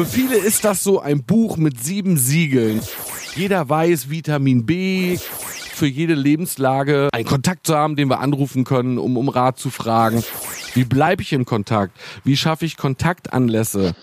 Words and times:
Für 0.00 0.06
viele 0.06 0.38
ist 0.38 0.64
das 0.64 0.82
so 0.82 0.98
ein 0.98 1.24
Buch 1.24 1.58
mit 1.58 1.84
sieben 1.84 2.16
Siegeln. 2.16 2.80
Jeder 3.36 3.68
weiß 3.68 4.08
Vitamin 4.08 4.64
B, 4.64 5.18
für 5.18 5.86
jede 5.86 6.14
Lebenslage 6.14 7.10
einen 7.12 7.26
Kontakt 7.26 7.66
zu 7.66 7.76
haben, 7.76 7.96
den 7.96 8.08
wir 8.08 8.20
anrufen 8.20 8.64
können, 8.64 8.96
um 8.96 9.18
um 9.18 9.28
Rat 9.28 9.58
zu 9.58 9.68
fragen. 9.68 10.24
Wie 10.72 10.84
bleibe 10.84 11.20
ich 11.20 11.34
in 11.34 11.44
Kontakt? 11.44 11.98
Wie 12.24 12.38
schaffe 12.38 12.64
ich 12.64 12.78
Kontaktanlässe? 12.78 13.94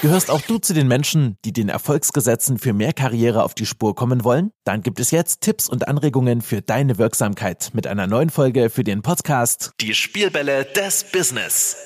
Gehörst 0.00 0.30
auch 0.30 0.40
du 0.40 0.56
zu 0.56 0.72
den 0.72 0.88
Menschen, 0.88 1.36
die 1.44 1.52
den 1.52 1.68
Erfolgsgesetzen 1.68 2.58
für 2.58 2.72
mehr 2.72 2.94
Karriere 2.94 3.42
auf 3.42 3.52
die 3.52 3.66
Spur 3.66 3.94
kommen 3.94 4.24
wollen? 4.24 4.50
Dann 4.64 4.80
gibt 4.80 4.98
es 4.98 5.10
jetzt 5.10 5.42
Tipps 5.42 5.68
und 5.68 5.88
Anregungen 5.88 6.40
für 6.40 6.62
deine 6.62 6.96
Wirksamkeit 6.96 7.68
mit 7.74 7.86
einer 7.86 8.06
neuen 8.06 8.30
Folge 8.30 8.70
für 8.70 8.82
den 8.82 9.02
Podcast 9.02 9.72
Die 9.78 9.92
Spielbälle 9.92 10.64
des 10.64 11.04
Business. 11.12 11.76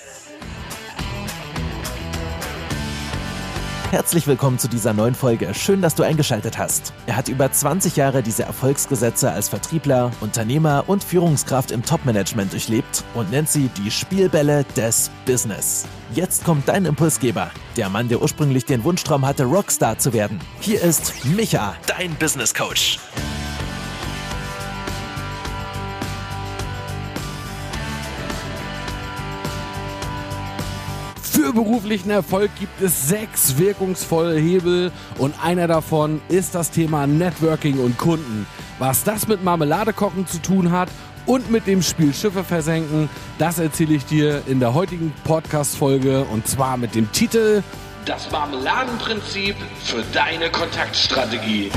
Herzlich 3.91 4.29
willkommen 4.29 4.57
zu 4.57 4.69
dieser 4.69 4.93
neuen 4.93 5.17
Folge. 5.17 5.53
Schön, 5.53 5.83
dass 5.83 5.97
du 5.97 6.05
eingeschaltet 6.05 6.59
hast. 6.59 6.93
Er 7.09 7.17
hat 7.17 7.29
über 7.29 7.51
20 7.51 7.97
Jahre 7.97 8.23
diese 8.23 8.45
Erfolgsgesetze 8.45 9.33
als 9.33 9.49
Vertriebler, 9.49 10.13
Unternehmer 10.21 10.85
und 10.87 11.03
Führungskraft 11.03 11.73
im 11.73 11.85
Topmanagement 11.85 12.53
durchlebt 12.53 13.03
und 13.15 13.33
nennt 13.33 13.49
sie 13.49 13.69
die 13.77 13.91
Spielbälle 13.91 14.65
des 14.77 15.11
Business. 15.27 15.89
Jetzt 16.15 16.45
kommt 16.45 16.69
dein 16.69 16.85
Impulsgeber, 16.85 17.51
der 17.77 17.89
Mann, 17.89 18.09
der 18.09 18.23
ursprünglich 18.23 18.65
den 18.65 18.85
Wunschtraum 18.85 19.27
hatte, 19.27 19.43
Rockstar 19.43 19.99
zu 19.99 20.13
werden. 20.13 20.39
Hier 20.61 20.81
ist 20.81 21.25
Micha, 21.25 21.75
dein 21.89 22.15
Business 22.15 22.55
Coach. 22.55 23.01
Für 31.51 31.57
beruflichen 31.65 32.11
Erfolg 32.11 32.49
gibt 32.61 32.81
es 32.81 33.09
sechs 33.09 33.59
wirkungsvolle 33.59 34.39
Hebel 34.39 34.93
und 35.19 35.35
einer 35.43 35.67
davon 35.67 36.23
ist 36.29 36.55
das 36.55 36.71
Thema 36.71 37.09
Networking 37.09 37.81
und 37.81 37.99
Kunden. 37.99 38.47
Was 38.79 39.03
das 39.03 39.27
mit 39.27 39.43
Marmeladekochen 39.43 40.29
zu 40.29 40.41
tun 40.41 40.71
hat 40.71 40.89
und 41.27 41.51
mit 41.51 41.67
dem 41.67 41.83
Spiel 41.83 42.15
Schiffe 42.15 42.45
versenken, 42.45 43.09
das 43.39 43.59
erzähle 43.59 43.95
ich 43.95 44.05
dir 44.05 44.43
in 44.47 44.61
der 44.61 44.75
heutigen 44.75 45.13
Podcast-Folge 45.25 46.23
und 46.33 46.47
zwar 46.47 46.77
mit 46.77 46.95
dem 46.95 47.11
Titel 47.11 47.65
Das 48.05 48.31
Marmeladenprinzip 48.31 49.57
für 49.83 50.05
deine 50.13 50.51
Kontaktstrategie. 50.53 51.73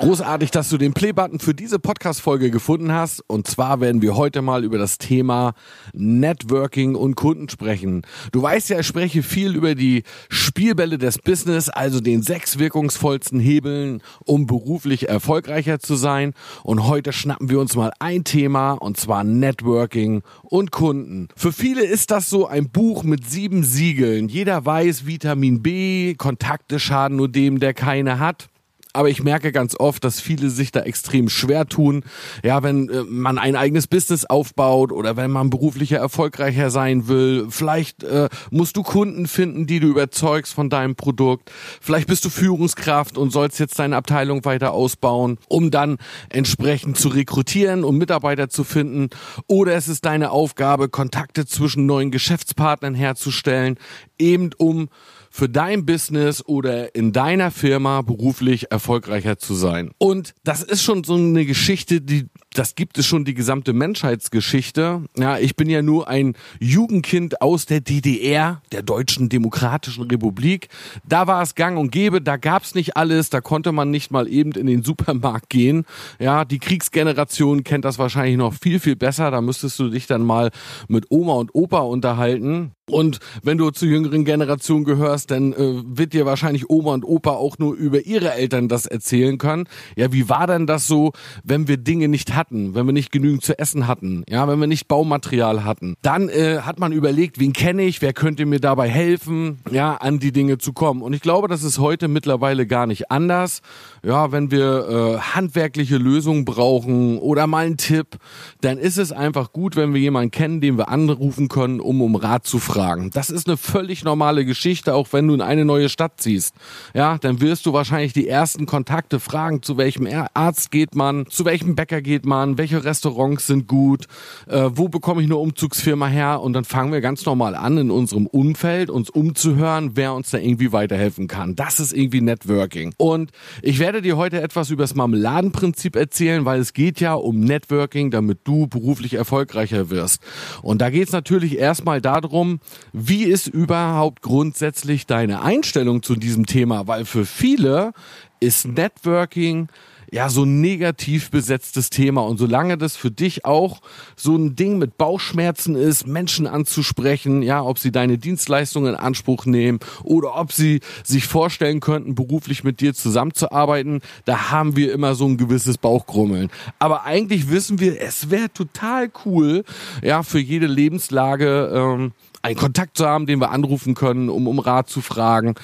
Großartig, 0.00 0.52
dass 0.52 0.68
du 0.68 0.78
den 0.78 0.92
Playbutton 0.92 1.40
für 1.40 1.54
diese 1.54 1.80
Podcast-Folge 1.80 2.52
gefunden 2.52 2.92
hast. 2.92 3.20
Und 3.26 3.48
zwar 3.48 3.80
werden 3.80 4.00
wir 4.00 4.14
heute 4.14 4.42
mal 4.42 4.62
über 4.62 4.78
das 4.78 4.96
Thema 4.96 5.54
Networking 5.92 6.94
und 6.94 7.16
Kunden 7.16 7.48
sprechen. 7.48 8.02
Du 8.30 8.40
weißt 8.40 8.68
ja, 8.68 8.78
ich 8.78 8.86
spreche 8.86 9.24
viel 9.24 9.56
über 9.56 9.74
die 9.74 10.04
Spielbälle 10.28 10.98
des 10.98 11.18
Business, 11.18 11.68
also 11.68 11.98
den 11.98 12.22
sechs 12.22 12.60
wirkungsvollsten 12.60 13.40
Hebeln, 13.40 14.00
um 14.24 14.46
beruflich 14.46 15.08
erfolgreicher 15.08 15.80
zu 15.80 15.96
sein. 15.96 16.32
Und 16.62 16.86
heute 16.86 17.12
schnappen 17.12 17.50
wir 17.50 17.58
uns 17.58 17.74
mal 17.74 17.92
ein 17.98 18.22
Thema, 18.22 18.74
und 18.74 18.98
zwar 18.98 19.24
Networking 19.24 20.22
und 20.44 20.70
Kunden. 20.70 21.26
Für 21.34 21.50
viele 21.50 21.84
ist 21.84 22.12
das 22.12 22.30
so 22.30 22.46
ein 22.46 22.70
Buch 22.70 23.02
mit 23.02 23.28
sieben 23.28 23.64
Siegeln. 23.64 24.28
Jeder 24.28 24.64
weiß, 24.64 25.06
Vitamin 25.06 25.60
B, 25.60 26.14
Kontakte 26.14 26.78
schaden 26.78 27.16
nur 27.16 27.28
dem, 27.28 27.58
der 27.58 27.74
keine 27.74 28.20
hat 28.20 28.48
aber 28.92 29.08
ich 29.08 29.22
merke 29.22 29.52
ganz 29.52 29.74
oft, 29.78 30.04
dass 30.04 30.20
viele 30.20 30.50
sich 30.50 30.72
da 30.72 30.80
extrem 30.80 31.28
schwer 31.28 31.66
tun. 31.66 32.04
Ja, 32.42 32.62
wenn 32.62 32.88
äh, 32.88 33.02
man 33.04 33.38
ein 33.38 33.56
eigenes 33.56 33.86
Business 33.86 34.24
aufbaut 34.24 34.92
oder 34.92 35.16
wenn 35.16 35.30
man 35.30 35.50
beruflicher 35.50 35.98
erfolgreicher 35.98 36.70
sein 36.70 37.08
will, 37.08 37.46
vielleicht 37.50 38.02
äh, 38.04 38.28
musst 38.50 38.76
du 38.76 38.82
Kunden 38.82 39.26
finden, 39.26 39.66
die 39.66 39.80
du 39.80 39.88
überzeugst 39.88 40.54
von 40.54 40.70
deinem 40.70 40.96
Produkt. 40.96 41.50
Vielleicht 41.80 42.08
bist 42.08 42.24
du 42.24 42.30
Führungskraft 42.30 43.18
und 43.18 43.30
sollst 43.30 43.58
jetzt 43.60 43.78
deine 43.78 43.96
Abteilung 43.96 44.44
weiter 44.44 44.72
ausbauen, 44.72 45.38
um 45.48 45.70
dann 45.70 45.98
entsprechend 46.28 46.96
zu 46.96 47.08
rekrutieren, 47.08 47.84
um 47.84 47.98
Mitarbeiter 47.98 48.48
zu 48.48 48.64
finden. 48.64 49.10
Oder 49.46 49.74
es 49.74 49.88
ist 49.88 50.04
deine 50.04 50.30
Aufgabe, 50.30 50.88
Kontakte 50.88 51.46
zwischen 51.46 51.86
neuen 51.86 52.10
Geschäftspartnern 52.10 52.94
herzustellen, 52.94 53.78
eben 54.18 54.50
um 54.56 54.88
für 55.30 55.48
dein 55.48 55.86
Business 55.86 56.44
oder 56.44 56.94
in 56.94 57.12
deiner 57.12 57.50
Firma 57.50 58.02
beruflich 58.02 58.70
erfolgreicher 58.70 59.38
zu 59.38 59.54
sein. 59.54 59.90
Und 59.98 60.34
das 60.44 60.62
ist 60.62 60.82
schon 60.82 61.04
so 61.04 61.14
eine 61.14 61.44
Geschichte, 61.44 62.00
die 62.00 62.26
das 62.54 62.74
gibt 62.74 62.98
es 62.98 63.06
schon 63.06 63.24
die 63.24 63.34
gesamte 63.34 63.72
Menschheitsgeschichte. 63.72 65.04
Ja, 65.16 65.38
ich 65.38 65.54
bin 65.54 65.68
ja 65.68 65.82
nur 65.82 66.08
ein 66.08 66.34
Jugendkind 66.60 67.42
aus 67.42 67.66
der 67.66 67.80
DDR, 67.80 68.62
der 68.72 68.82
Deutschen 68.82 69.28
Demokratischen 69.28 70.04
Republik. 70.04 70.68
Da 71.06 71.26
war 71.26 71.42
es 71.42 71.54
gang 71.54 71.78
und 71.78 71.92
gäbe, 71.92 72.20
da 72.20 72.36
gab's 72.36 72.74
nicht 72.74 72.96
alles, 72.96 73.30
da 73.30 73.40
konnte 73.40 73.72
man 73.72 73.90
nicht 73.90 74.10
mal 74.10 74.26
eben 74.28 74.52
in 74.52 74.66
den 74.66 74.82
Supermarkt 74.82 75.50
gehen. 75.50 75.84
Ja, 76.18 76.44
die 76.44 76.58
Kriegsgeneration 76.58 77.64
kennt 77.64 77.84
das 77.84 77.98
wahrscheinlich 77.98 78.38
noch 78.38 78.54
viel, 78.54 78.80
viel 78.80 78.96
besser. 78.96 79.30
Da 79.30 79.40
müsstest 79.40 79.78
du 79.78 79.90
dich 79.90 80.06
dann 80.06 80.22
mal 80.22 80.50
mit 80.88 81.06
Oma 81.10 81.34
und 81.34 81.54
Opa 81.54 81.80
unterhalten. 81.80 82.72
Und 82.90 83.18
wenn 83.42 83.58
du 83.58 83.70
zur 83.70 83.88
jüngeren 83.88 84.24
Generation 84.24 84.84
gehörst, 84.84 85.30
dann 85.30 85.52
äh, 85.52 85.82
wird 85.84 86.12
dir 86.12 86.26
wahrscheinlich 86.26 86.70
Oma 86.70 86.94
und 86.94 87.04
Opa 87.04 87.32
auch 87.32 87.58
nur 87.58 87.74
über 87.74 88.06
ihre 88.06 88.32
Eltern 88.32 88.68
das 88.68 88.86
erzählen 88.86 89.38
können. 89.38 89.68
Ja, 89.96 90.12
wie 90.12 90.28
war 90.28 90.46
denn 90.46 90.66
das 90.66 90.86
so, 90.86 91.12
wenn 91.44 91.68
wir 91.68 91.76
Dinge 91.76 92.08
nicht 92.08 92.34
hatten, 92.38 92.74
wenn 92.74 92.86
wir 92.86 92.94
nicht 92.94 93.12
genügend 93.12 93.42
zu 93.44 93.58
essen 93.58 93.86
hatten, 93.86 94.24
ja, 94.30 94.48
wenn 94.48 94.58
wir 94.58 94.66
nicht 94.66 94.88
Baumaterial 94.88 95.64
hatten? 95.64 95.96
Dann 96.00 96.30
äh, 96.30 96.60
hat 96.62 96.78
man 96.78 96.92
überlegt, 96.92 97.38
wen 97.38 97.52
kenne 97.52 97.82
ich, 97.82 98.00
wer 98.00 98.14
könnte 98.14 98.46
mir 98.46 98.60
dabei 98.60 98.88
helfen, 98.88 99.58
ja, 99.70 99.96
an 99.96 100.18
die 100.18 100.32
Dinge 100.32 100.56
zu 100.56 100.72
kommen. 100.72 101.02
Und 101.02 101.12
ich 101.12 101.20
glaube, 101.20 101.48
das 101.48 101.62
ist 101.62 101.78
heute 101.78 102.08
mittlerweile 102.08 102.66
gar 102.66 102.86
nicht 102.86 103.10
anders. 103.10 103.60
Ja, 104.02 104.32
wenn 104.32 104.50
wir 104.50 104.88
äh, 104.88 105.18
handwerkliche 105.18 105.98
Lösungen 105.98 106.46
brauchen 106.46 107.18
oder 107.18 107.46
mal 107.46 107.66
einen 107.66 107.76
Tipp, 107.76 108.16
dann 108.60 108.78
ist 108.78 108.96
es 108.96 109.12
einfach 109.12 109.52
gut, 109.52 109.76
wenn 109.76 109.92
wir 109.92 110.00
jemanden 110.00 110.30
kennen, 110.30 110.60
den 110.60 110.78
wir 110.78 110.88
anrufen 110.88 111.48
können, 111.48 111.80
um 111.80 112.00
um 112.00 112.14
Rat 112.14 112.46
zu 112.46 112.58
fragen. 112.58 113.10
Das 113.12 113.28
ist 113.28 113.48
eine 113.48 113.56
völlig 113.56 114.04
normale 114.04 114.44
Geschichte, 114.44 114.94
auch 114.94 115.08
wenn 115.12 115.26
du 115.26 115.34
in 115.34 115.40
eine 115.40 115.64
neue 115.64 115.88
Stadt 115.88 116.20
ziehst. 116.20 116.54
Ja, 116.94 117.18
dann 117.18 117.40
wirst 117.40 117.66
du 117.66 117.72
wahrscheinlich 117.72 118.12
die 118.12 118.28
ersten 118.28 118.66
Kontakte 118.66 119.18
fragen, 119.20 119.62
zu 119.62 119.76
welchem 119.76 120.08
Arzt 120.34 120.70
geht 120.70 120.94
man, 120.94 121.26
zu 121.26 121.44
welchem 121.44 121.74
Bäcker 121.74 122.00
geht 122.00 122.24
man, 122.24 122.27
welche 122.30 122.84
Restaurants 122.84 123.46
sind 123.46 123.66
gut, 123.66 124.06
äh, 124.46 124.70
wo 124.74 124.88
bekomme 124.88 125.22
ich 125.22 125.26
eine 125.26 125.36
Umzugsfirma 125.36 126.06
her 126.06 126.40
und 126.40 126.52
dann 126.52 126.64
fangen 126.64 126.92
wir 126.92 127.00
ganz 127.00 127.24
normal 127.24 127.54
an, 127.54 127.78
in 127.78 127.90
unserem 127.90 128.26
Umfeld 128.26 128.90
uns 128.90 129.10
umzuhören, 129.10 129.92
wer 129.94 130.14
uns 130.14 130.30
da 130.30 130.38
irgendwie 130.38 130.72
weiterhelfen 130.72 131.28
kann. 131.28 131.56
Das 131.56 131.80
ist 131.80 131.92
irgendwie 131.92 132.20
Networking. 132.20 132.94
Und 132.96 133.30
ich 133.62 133.78
werde 133.78 134.02
dir 134.02 134.16
heute 134.16 134.40
etwas 134.40 134.70
über 134.70 134.84
das 134.84 134.94
Marmeladenprinzip 134.94 135.96
erzählen, 135.96 136.44
weil 136.44 136.60
es 136.60 136.72
geht 136.72 137.00
ja 137.00 137.14
um 137.14 137.40
Networking, 137.40 138.10
damit 138.10 138.40
du 138.44 138.66
beruflich 138.66 139.14
erfolgreicher 139.14 139.90
wirst. 139.90 140.22
Und 140.62 140.80
da 140.80 140.90
geht 140.90 141.08
es 141.08 141.12
natürlich 141.12 141.58
erstmal 141.58 142.00
darum, 142.00 142.60
wie 142.92 143.24
ist 143.24 143.46
überhaupt 143.46 144.22
grundsätzlich 144.22 145.06
deine 145.06 145.42
Einstellung 145.42 146.02
zu 146.02 146.16
diesem 146.16 146.46
Thema? 146.46 146.86
Weil 146.86 147.04
für 147.04 147.24
viele 147.24 147.92
ist 148.40 148.66
Networking 148.66 149.68
ja 150.10 150.28
so 150.28 150.44
negativ 150.44 151.30
besetztes 151.30 151.90
Thema. 151.90 152.22
Und 152.22 152.38
solange 152.38 152.78
das 152.78 152.96
für 152.96 153.10
dich 153.10 153.44
auch 153.44 153.80
so 154.16 154.36
ein 154.36 154.56
Ding 154.56 154.78
mit 154.78 154.96
Bauchschmerzen 154.96 155.74
ist, 155.74 156.06
Menschen 156.06 156.46
anzusprechen, 156.46 157.42
ja, 157.42 157.62
ob 157.62 157.78
sie 157.78 157.92
deine 157.92 158.18
Dienstleistungen 158.18 158.94
in 158.94 159.00
Anspruch 159.00 159.46
nehmen 159.46 159.80
oder 160.02 160.36
ob 160.36 160.52
sie 160.52 160.80
sich 161.04 161.26
vorstellen 161.26 161.80
könnten, 161.80 162.14
beruflich 162.14 162.64
mit 162.64 162.80
dir 162.80 162.94
zusammenzuarbeiten, 162.94 164.00
da 164.24 164.50
haben 164.50 164.76
wir 164.76 164.92
immer 164.92 165.14
so 165.14 165.26
ein 165.26 165.36
gewisses 165.36 165.78
Bauchgrummeln. 165.78 166.50
Aber 166.78 167.04
eigentlich 167.04 167.50
wissen 167.50 167.80
wir, 167.80 168.00
es 168.00 168.30
wäre 168.30 168.52
total 168.52 169.10
cool, 169.24 169.64
ja, 170.02 170.22
für 170.22 170.38
jede 170.38 170.66
Lebenslage, 170.66 171.70
ähm, 171.74 172.12
einen 172.42 172.56
Kontakt 172.56 172.96
zu 172.96 173.06
haben, 173.06 173.26
den 173.26 173.40
wir 173.40 173.50
anrufen 173.50 173.94
können, 173.94 174.28
um 174.28 174.46
um 174.46 174.58
Rat 174.58 174.88
zu 174.88 175.00
fragen. 175.00 175.54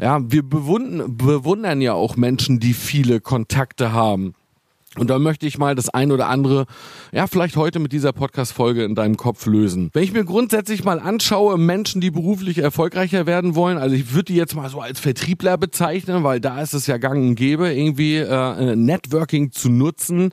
Ja, 0.00 0.20
wir 0.22 0.42
bewundern, 0.42 1.16
bewundern 1.16 1.80
ja 1.80 1.94
auch 1.94 2.16
Menschen, 2.16 2.60
die 2.60 2.74
viele 2.74 3.20
Kontakte 3.20 3.92
haben. 3.92 4.34
Und 4.96 5.10
da 5.10 5.18
möchte 5.18 5.46
ich 5.46 5.58
mal 5.58 5.74
das 5.74 5.88
ein 5.88 6.12
oder 6.12 6.28
andere, 6.28 6.66
ja, 7.12 7.26
vielleicht 7.26 7.56
heute 7.56 7.80
mit 7.80 7.92
dieser 7.92 8.12
Podcast-Folge 8.12 8.84
in 8.84 8.94
deinem 8.94 9.16
Kopf 9.16 9.44
lösen. 9.46 9.90
Wenn 9.92 10.04
ich 10.04 10.12
mir 10.12 10.24
grundsätzlich 10.24 10.84
mal 10.84 11.00
anschaue, 11.00 11.58
Menschen, 11.58 12.00
die 12.00 12.12
beruflich 12.12 12.58
erfolgreicher 12.58 13.26
werden 13.26 13.56
wollen, 13.56 13.76
also 13.76 13.96
ich 13.96 14.12
würde 14.12 14.26
die 14.26 14.36
jetzt 14.36 14.54
mal 14.54 14.70
so 14.70 14.80
als 14.80 15.00
Vertriebler 15.00 15.58
bezeichnen, 15.58 16.22
weil 16.22 16.40
da 16.40 16.62
ist 16.62 16.74
es 16.74 16.86
ja 16.86 16.98
gang 16.98 17.20
und 17.28 17.34
gäbe, 17.34 17.72
irgendwie 17.72 18.18
äh, 18.18 18.76
Networking 18.76 19.50
zu 19.50 19.68
nutzen, 19.68 20.30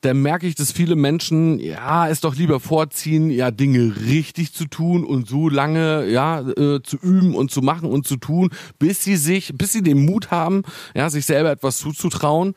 dann 0.00 0.22
merke 0.22 0.46
ich, 0.46 0.54
dass 0.54 0.72
viele 0.72 0.96
Menschen, 0.96 1.58
ja, 1.58 2.08
es 2.08 2.20
doch 2.20 2.34
lieber 2.34 2.60
vorziehen, 2.60 3.30
ja, 3.30 3.50
Dinge 3.50 3.94
richtig 4.06 4.54
zu 4.54 4.66
tun 4.66 5.04
und 5.04 5.28
so 5.28 5.50
lange, 5.50 6.08
ja, 6.08 6.40
äh, 6.40 6.80
zu 6.82 6.96
üben 7.02 7.34
und 7.34 7.50
zu 7.50 7.60
machen 7.60 7.90
und 7.90 8.06
zu 8.06 8.16
tun, 8.16 8.50
bis 8.78 9.04
sie 9.04 9.16
sich, 9.16 9.52
bis 9.54 9.72
sie 9.72 9.82
den 9.82 10.06
Mut 10.06 10.30
haben, 10.30 10.62
ja, 10.94 11.10
sich 11.10 11.26
selber 11.26 11.50
etwas 11.50 11.78
zuzutrauen. 11.78 12.54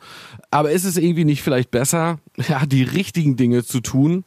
Aber 0.50 0.70
ist 0.70 0.84
es 0.84 0.96
irgendwie 0.96 1.24
nicht 1.24 1.41
vielleicht 1.42 1.70
besser, 1.70 2.18
ja, 2.48 2.66
die 2.66 2.82
richtigen 2.82 3.36
Dinge 3.36 3.64
zu 3.64 3.80
tun? 3.80 4.24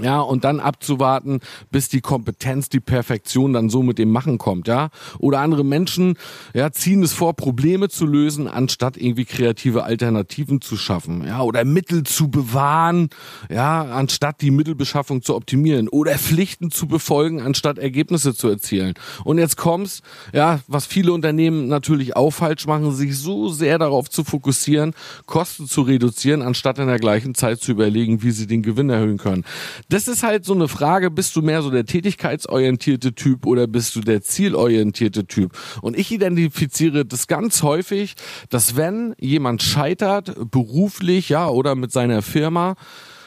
Ja, 0.00 0.20
und 0.20 0.42
dann 0.42 0.58
abzuwarten, 0.58 1.38
bis 1.70 1.88
die 1.88 2.00
Kompetenz, 2.00 2.68
die 2.68 2.80
Perfektion 2.80 3.52
dann 3.52 3.70
so 3.70 3.84
mit 3.84 3.98
dem 3.98 4.10
Machen 4.10 4.38
kommt, 4.38 4.66
ja. 4.66 4.88
Oder 5.20 5.38
andere 5.38 5.64
Menschen, 5.64 6.18
ja, 6.52 6.72
ziehen 6.72 7.04
es 7.04 7.12
vor, 7.12 7.34
Probleme 7.34 7.88
zu 7.88 8.04
lösen, 8.04 8.48
anstatt 8.48 8.96
irgendwie 8.96 9.24
kreative 9.24 9.84
Alternativen 9.84 10.60
zu 10.60 10.76
schaffen, 10.76 11.24
ja, 11.24 11.42
oder 11.42 11.64
Mittel 11.64 12.02
zu 12.02 12.28
bewahren, 12.28 13.08
ja, 13.48 13.82
anstatt 13.82 14.40
die 14.40 14.50
Mittelbeschaffung 14.50 15.22
zu 15.22 15.36
optimieren, 15.36 15.88
oder 15.88 16.18
Pflichten 16.18 16.72
zu 16.72 16.88
befolgen, 16.88 17.40
anstatt 17.40 17.78
Ergebnisse 17.78 18.34
zu 18.34 18.48
erzielen. 18.48 18.94
Und 19.22 19.38
jetzt 19.38 19.56
kommt's, 19.56 20.02
ja, 20.32 20.58
was 20.66 20.86
viele 20.86 21.12
Unternehmen 21.12 21.68
natürlich 21.68 22.16
auch 22.16 22.32
falsch 22.32 22.66
machen, 22.66 22.90
sich 22.90 23.16
so 23.16 23.48
sehr 23.48 23.78
darauf 23.78 24.10
zu 24.10 24.24
fokussieren, 24.24 24.92
Kosten 25.26 25.68
zu 25.68 25.82
reduzieren, 25.82 26.42
anstatt 26.42 26.80
in 26.80 26.88
der 26.88 26.98
gleichen 26.98 27.36
Zeit 27.36 27.60
zu 27.60 27.70
überlegen, 27.70 28.24
wie 28.24 28.32
sie 28.32 28.48
den 28.48 28.62
Gewinn 28.64 28.90
erhöhen 28.90 29.18
können 29.18 29.44
das 29.88 30.08
ist 30.08 30.22
halt 30.22 30.44
so 30.44 30.54
eine 30.54 30.68
Frage, 30.68 31.10
bist 31.10 31.36
du 31.36 31.42
mehr 31.42 31.62
so 31.62 31.70
der 31.70 31.84
tätigkeitsorientierte 31.84 33.14
Typ 33.14 33.46
oder 33.46 33.66
bist 33.66 33.94
du 33.96 34.00
der 34.00 34.22
zielorientierte 34.22 35.26
Typ? 35.26 35.52
Und 35.82 35.96
ich 35.96 36.10
identifiziere 36.12 37.04
das 37.04 37.26
ganz 37.26 37.62
häufig, 37.62 38.14
dass 38.48 38.76
wenn 38.76 39.14
jemand 39.18 39.62
scheitert, 39.62 40.50
beruflich, 40.50 41.28
ja, 41.28 41.48
oder 41.48 41.74
mit 41.74 41.92
seiner 41.92 42.22
Firma, 42.22 42.74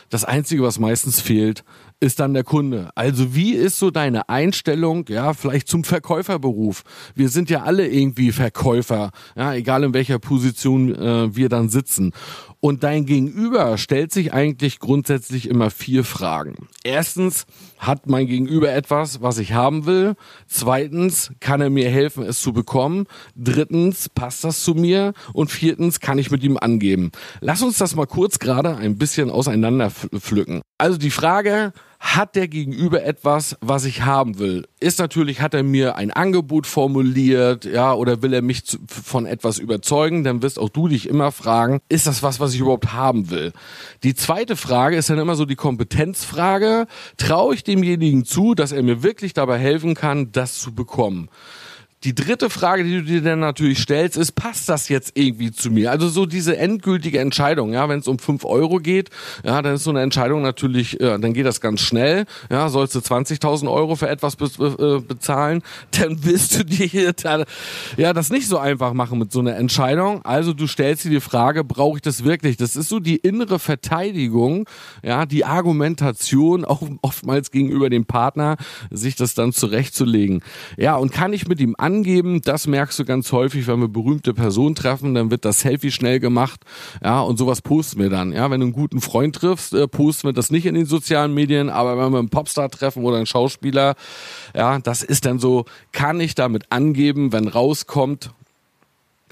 das 0.09 0.23
einzige, 0.23 0.63
was 0.63 0.79
meistens 0.79 1.19
fehlt, 1.19 1.63
ist 1.99 2.19
dann 2.19 2.33
der 2.33 2.43
Kunde. 2.43 2.89
Also 2.95 3.35
wie 3.35 3.53
ist 3.53 3.79
so 3.79 3.89
deine 3.89 4.29
Einstellung, 4.29 5.05
ja, 5.09 5.33
vielleicht 5.33 5.67
zum 5.67 5.83
Verkäuferberuf? 5.83 6.83
Wir 7.15 7.29
sind 7.29 7.49
ja 7.49 7.63
alle 7.63 7.87
irgendwie 7.87 8.31
Verkäufer, 8.31 9.11
ja, 9.35 9.53
egal 9.53 9.83
in 9.83 9.93
welcher 9.93 10.19
Position 10.19 10.93
äh, 10.93 11.35
wir 11.35 11.49
dann 11.49 11.69
sitzen. 11.69 12.13
Und 12.59 12.83
dein 12.83 13.05
Gegenüber 13.05 13.77
stellt 13.77 14.11
sich 14.11 14.33
eigentlich 14.33 14.79
grundsätzlich 14.79 15.47
immer 15.47 15.69
vier 15.69 16.03
Fragen. 16.03 16.67
Erstens, 16.83 17.45
hat 17.77 18.07
mein 18.07 18.25
Gegenüber 18.27 18.71
etwas, 18.73 19.21
was 19.21 19.37
ich 19.37 19.53
haben 19.53 19.85
will? 19.85 20.15
Zweitens, 20.47 21.31
kann 21.39 21.61
er 21.61 21.69
mir 21.69 21.89
helfen, 21.89 22.23
es 22.23 22.41
zu 22.41 22.53
bekommen? 22.53 23.05
Drittens, 23.35 24.09
passt 24.09 24.43
das 24.43 24.63
zu 24.63 24.73
mir? 24.73 25.13
Und 25.33 25.51
viertens, 25.51 25.99
kann 25.99 26.17
ich 26.17 26.31
mit 26.31 26.43
ihm 26.43 26.57
angeben? 26.57 27.11
Lass 27.39 27.61
uns 27.61 27.77
das 27.77 27.95
mal 27.95 28.07
kurz 28.07 28.39
gerade 28.39 28.75
ein 28.75 28.97
bisschen 28.97 29.29
auseinander 29.29 29.91
pflücken. 29.91 30.61
Also 30.79 30.97
die 30.97 31.11
Frage, 31.11 31.73
hat 31.99 32.35
der 32.35 32.47
Gegenüber 32.47 33.03
etwas, 33.03 33.57
was 33.59 33.85
ich 33.85 34.03
haben 34.03 34.39
will? 34.39 34.67
Ist 34.79 34.99
natürlich, 34.99 35.41
hat 35.41 35.53
er 35.53 35.63
mir 35.63 35.95
ein 35.95 36.11
Angebot 36.11 36.67
formuliert, 36.67 37.65
ja, 37.65 37.93
oder 37.93 38.21
will 38.21 38.33
er 38.33 38.41
mich 38.41 38.65
zu, 38.65 38.77
von 38.87 39.25
etwas 39.25 39.57
überzeugen? 39.57 40.23
Dann 40.23 40.41
wirst 40.41 40.59
auch 40.59 40.69
du 40.69 40.87
dich 40.87 41.09
immer 41.09 41.31
fragen, 41.31 41.79
ist 41.89 42.07
das 42.07 42.21
was, 42.21 42.39
was 42.39 42.53
ich 42.53 42.59
überhaupt 42.59 42.93
haben 42.93 43.29
will? 43.29 43.51
Die 44.03 44.15
zweite 44.15 44.55
Frage 44.55 44.95
ist 44.95 45.09
dann 45.09 45.17
immer 45.17 45.35
so 45.35 45.45
die 45.45 45.55
Kompetenzfrage. 45.55 46.85
Traue 47.17 47.55
ich 47.55 47.63
demjenigen 47.63 48.25
zu, 48.25 48.53
dass 48.53 48.71
er 48.71 48.83
mir 48.83 49.01
wirklich 49.03 49.33
dabei 49.33 49.57
helfen 49.57 49.95
kann, 49.95 50.31
das 50.31 50.59
zu 50.59 50.73
bekommen? 50.73 51.29
Die 52.03 52.13
dritte 52.13 52.51
Frage, 52.51 52.83
die 52.83 52.97
du 52.97 53.01
dir 53.01 53.21
dann 53.23 53.39
natürlich 53.39 53.79
stellst, 53.79 54.17
ist, 54.17 54.33
passt 54.33 54.69
das 54.69 54.87
jetzt 54.87 55.13
irgendwie 55.15 55.51
zu 55.51 55.71
mir? 55.71 55.89
Also 55.89 56.09
so 56.09 56.27
diese 56.27 56.55
endgültige 56.55 57.19
Entscheidung, 57.19 57.73
ja, 57.73 57.89
wenn 57.89 57.99
es 57.99 58.07
um 58.07 58.19
fünf 58.19 58.45
Euro 58.45 58.77
geht, 58.77 59.09
ja, 59.43 59.63
dann 59.63 59.75
ist 59.75 59.83
so 59.83 59.89
eine 59.89 60.01
Entscheidung 60.01 60.43
natürlich, 60.43 60.99
ja, 61.01 61.17
dann 61.17 61.33
geht 61.33 61.47
das 61.47 61.59
ganz 61.59 61.81
schnell, 61.81 62.25
ja, 62.51 62.69
sollst 62.69 62.93
du 62.93 62.99
20.000 62.99 63.71
Euro 63.71 63.95
für 63.95 64.07
etwas 64.09 64.35
be 64.35 64.45
äh, 64.45 65.01
bezahlen, 65.01 65.63
dann 65.99 66.23
willst 66.23 66.59
du 66.59 66.63
dir 66.63 66.85
hier 66.85 67.15
ja, 67.97 68.13
das 68.13 68.29
nicht 68.29 68.47
so 68.47 68.59
einfach 68.59 68.93
machen 68.93 69.17
mit 69.17 69.31
so 69.31 69.39
einer 69.39 69.55
Entscheidung. 69.55 70.23
Also 70.23 70.53
du 70.53 70.67
stellst 70.67 71.05
dir 71.05 71.09
die 71.09 71.19
Frage, 71.19 71.63
brauche 71.63 71.97
ich 71.97 72.03
das 72.03 72.23
wirklich? 72.23 72.57
Das 72.57 72.75
ist 72.75 72.89
so 72.89 72.99
die 72.99 73.15
innere 73.15 73.57
Verteidigung, 73.57 74.69
ja, 75.01 75.25
die 75.25 75.45
Argumentation, 75.45 76.63
auch 76.63 76.83
oftmals 77.01 77.49
gegenüber 77.49 77.89
dem 77.89 78.05
Partner, 78.05 78.57
sich 78.91 79.15
das 79.15 79.33
dann 79.33 79.51
zurechtzulegen. 79.51 80.43
Ja, 80.77 80.95
und 80.97 81.11
kann 81.11 81.33
ich 81.33 81.47
mit 81.47 81.59
ihm 81.59 81.75
angeben. 81.87 82.41
Das 82.41 82.67
merkst 82.67 82.99
du 82.99 83.05
ganz 83.05 83.31
häufig, 83.31 83.65
wenn 83.67 83.79
wir 83.79 83.87
berühmte 83.87 84.33
Personen 84.33 84.75
treffen, 84.75 85.13
dann 85.13 85.31
wird 85.31 85.45
das 85.45 85.61
Selfie 85.61 85.91
schnell 85.91 86.19
gemacht. 86.19 86.61
Ja, 87.01 87.21
und 87.21 87.37
sowas 87.37 87.61
posten 87.61 88.01
wir 88.01 88.09
dann. 88.09 88.33
Ja, 88.33 88.51
wenn 88.51 88.59
du 88.59 88.65
einen 88.65 88.73
guten 88.73 88.99
Freund 88.99 89.37
triffst, 89.37 89.73
äh, 89.73 89.87
posten 89.87 90.27
wir 90.27 90.33
das 90.33 90.51
nicht 90.51 90.65
in 90.65 90.75
den 90.75 90.85
sozialen 90.85 91.33
Medien, 91.33 91.69
aber 91.69 91.97
wenn 91.97 92.11
wir 92.11 92.19
einen 92.19 92.29
Popstar 92.29 92.69
treffen 92.69 93.03
oder 93.05 93.17
einen 93.17 93.25
Schauspieler, 93.25 93.95
ja, 94.53 94.79
das 94.79 95.01
ist 95.01 95.25
dann 95.25 95.39
so, 95.39 95.63
kann 95.93 96.19
ich 96.19 96.35
damit 96.35 96.65
angeben, 96.71 97.31
wenn 97.31 97.47
rauskommt, 97.47 98.31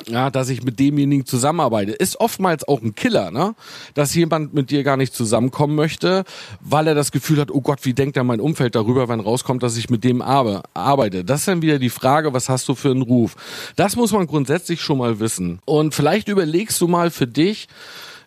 ja, 0.08 0.30
dass 0.30 0.50
ich 0.50 0.64
mit 0.64 0.80
demjenigen 0.80 1.26
zusammenarbeite. 1.26 1.92
Ist 1.92 2.20
oftmals 2.20 2.68
auch 2.68 2.82
ein 2.82 2.96
Killer, 2.96 3.32
ne? 3.32 3.56
Dass 3.94 4.14
jemand 4.14 4.54
mit 4.54 4.70
dir 4.70 4.84
gar 4.84 4.98
nicht 4.98 5.14
zusammenkommen 5.14 5.76
möchte, 5.76 6.26
weil 6.60 6.88
er 6.88 6.96
das 6.96 7.12
Gefühl 7.12 7.40
hat, 7.40 7.50
oh 7.52 7.62
Gott, 7.62 7.80
wie 7.84 7.94
denkt 7.94 8.18
er 8.18 8.24
mein 8.24 8.40
Umfeld 8.40 8.76
darüber, 8.76 9.08
wenn 9.08 9.20
rauskommt, 9.20 9.64
dass 9.64 9.78
ich 9.78 9.90
mit 9.90 10.04
dem 10.04 10.22
arbeite. 10.22 11.24
Das 11.24 11.42
ist 11.42 11.48
dann 11.48 11.62
wieder 11.62 11.80
die 11.80 11.90
Frage, 11.90 12.34
was 12.34 12.50
hast 12.50 12.68
du 12.68 12.76
für 12.76 12.92
einen 12.92 13.02
Ruf? 13.02 13.36
Das 13.76 13.96
muss 13.96 14.12
man 14.12 14.28
grundsätzlich 14.28 14.82
schon 14.82 14.98
mal 14.98 15.20
wissen. 15.20 15.60
Und 15.66 15.96
vielleicht 15.96 16.28
überlegst 16.28 16.80
du 16.82 16.88
mal 16.88 17.10
für 17.10 17.28
dich, 17.28 17.68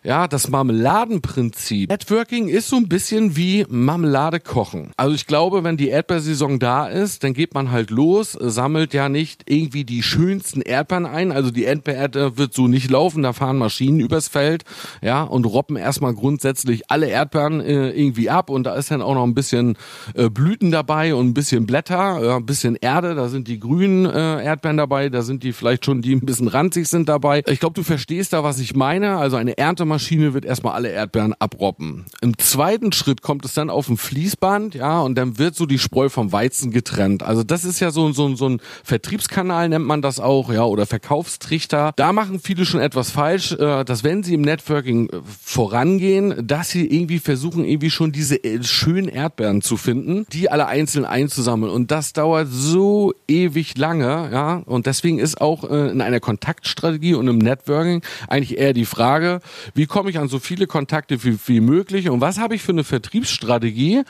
ja, 0.03 0.27
das 0.27 0.49
Marmeladenprinzip. 0.49 1.89
Networking 1.89 2.47
ist 2.47 2.69
so 2.69 2.77
ein 2.77 2.87
bisschen 2.87 3.35
wie 3.35 3.65
Marmelade 3.69 4.39
kochen. 4.39 4.91
Also 4.97 5.15
ich 5.15 5.27
glaube, 5.27 5.63
wenn 5.63 5.77
die 5.77 5.89
Erdbeersaison 5.89 6.59
da 6.59 6.87
ist, 6.87 7.23
dann 7.23 7.33
geht 7.33 7.53
man 7.53 7.71
halt 7.71 7.89
los, 7.89 8.37
sammelt 8.39 8.93
ja 8.93 9.09
nicht 9.09 9.43
irgendwie 9.47 9.83
die 9.83 10.03
schönsten 10.03 10.61
Erdbeeren 10.61 11.05
ein. 11.05 11.31
Also 11.31 11.51
die 11.51 11.63
Erdbeererde 11.63 12.37
wird 12.37 12.53
so 12.53 12.67
nicht 12.67 12.89
laufen, 12.89 13.23
da 13.23 13.33
fahren 13.33 13.57
Maschinen 13.57 13.99
übers 13.99 14.27
Feld, 14.27 14.63
ja, 15.01 15.23
und 15.23 15.45
robben 15.45 15.75
erstmal 15.75 16.13
grundsätzlich 16.13 16.89
alle 16.89 17.07
Erdbeeren 17.07 17.61
äh, 17.61 17.89
irgendwie 17.89 18.29
ab 18.29 18.49
und 18.49 18.63
da 18.63 18.75
ist 18.75 18.91
dann 18.91 19.01
auch 19.01 19.15
noch 19.15 19.23
ein 19.23 19.33
bisschen 19.33 19.77
äh, 20.13 20.29
Blüten 20.29 20.71
dabei 20.71 21.13
und 21.13 21.27
ein 21.27 21.33
bisschen 21.33 21.65
Blätter, 21.65 22.21
äh, 22.21 22.35
ein 22.35 22.45
bisschen 22.45 22.75
Erde, 22.75 23.15
da 23.15 23.29
sind 23.29 23.47
die 23.47 23.59
grünen 23.59 24.05
äh, 24.05 24.43
Erdbeeren 24.43 24.77
dabei, 24.77 25.09
da 25.09 25.21
sind 25.21 25.43
die 25.43 25.53
vielleicht 25.53 25.85
schon, 25.85 26.01
die 26.01 26.13
ein 26.13 26.21
bisschen 26.21 26.47
ranzig 26.47 26.87
sind 26.87 27.09
dabei. 27.09 27.43
Ich 27.47 27.59
glaube, 27.59 27.73
du 27.73 27.83
verstehst 27.83 28.33
da, 28.33 28.43
was 28.43 28.59
ich 28.59 28.75
meine. 28.75 29.17
Also 29.17 29.37
eine 29.37 29.57
Ernte 29.57 29.85
Maschine 29.89 30.33
wird 30.33 30.45
erstmal 30.45 30.73
alle 30.73 30.89
Erdbeeren 30.89 31.33
abroppen. 31.33 32.05
Im 32.21 32.37
zweiten 32.37 32.93
Schritt 32.93 33.21
kommt 33.21 33.43
es 33.43 33.53
dann 33.53 33.69
auf 33.69 33.89
ein 33.89 33.97
Fließband, 33.97 34.75
ja, 34.75 35.01
und 35.01 35.15
dann 35.15 35.37
wird 35.37 35.55
so 35.55 35.65
die 35.65 35.79
Spreu 35.79 36.07
vom 36.07 36.31
Weizen 36.31 36.71
getrennt. 36.71 37.23
Also 37.23 37.43
das 37.43 37.65
ist 37.65 37.81
ja 37.81 37.91
so, 37.91 38.11
so, 38.13 38.35
so 38.35 38.47
ein 38.47 38.61
Vertriebskanal, 38.83 39.67
nennt 39.67 39.85
man 39.85 40.01
das 40.01 40.19
auch, 40.19 40.53
ja, 40.53 40.63
oder 40.63 40.85
Verkaufstrichter. 40.85 41.91
Da 41.97 42.13
machen 42.13 42.39
viele 42.39 42.65
schon 42.65 42.79
etwas 42.79 43.11
falsch, 43.11 43.51
äh, 43.51 43.83
dass 43.83 44.03
wenn 44.03 44.23
sie 44.23 44.35
im 44.35 44.41
Networking 44.41 45.09
äh, 45.09 45.17
vorangehen, 45.43 46.47
dass 46.47 46.69
sie 46.69 46.85
irgendwie 46.85 47.19
versuchen, 47.19 47.65
irgendwie 47.65 47.89
schon 47.89 48.11
diese 48.11 48.41
äh, 48.43 48.63
schönen 48.63 49.09
Erdbeeren 49.09 49.61
zu 49.61 49.75
finden, 49.75 50.25
die 50.31 50.49
alle 50.49 50.67
einzeln 50.67 51.05
einzusammeln. 51.05 51.71
Und 51.71 51.91
das 51.91 52.13
dauert 52.13 52.47
so 52.49 53.13
ewig 53.27 53.77
lange, 53.77 54.29
ja, 54.31 54.61
und 54.65 54.85
deswegen 54.85 55.19
ist 55.19 55.41
auch 55.41 55.63
in 55.63 56.01
einer 56.01 56.19
Kontaktstrategie 56.19 57.15
und 57.15 57.27
im 57.27 57.37
Networking 57.37 58.01
eigentlich 58.27 58.57
eher 58.57 58.73
die 58.73 58.85
Frage, 58.85 59.41
wie 59.79 59.85
komme 59.85 60.09
ich 60.09 60.19
an 60.19 60.27
so 60.27 60.39
viele 60.39 60.67
Kontakte 60.67 61.23
wie, 61.23 61.39
wie 61.45 61.61
möglich 61.61 62.09
und 62.09 62.19
was 62.19 62.37
habe 62.37 62.53
ich 62.53 62.61
für 62.61 62.73
eine 62.73 62.83
Vertriebsstrategie, 62.83 64.03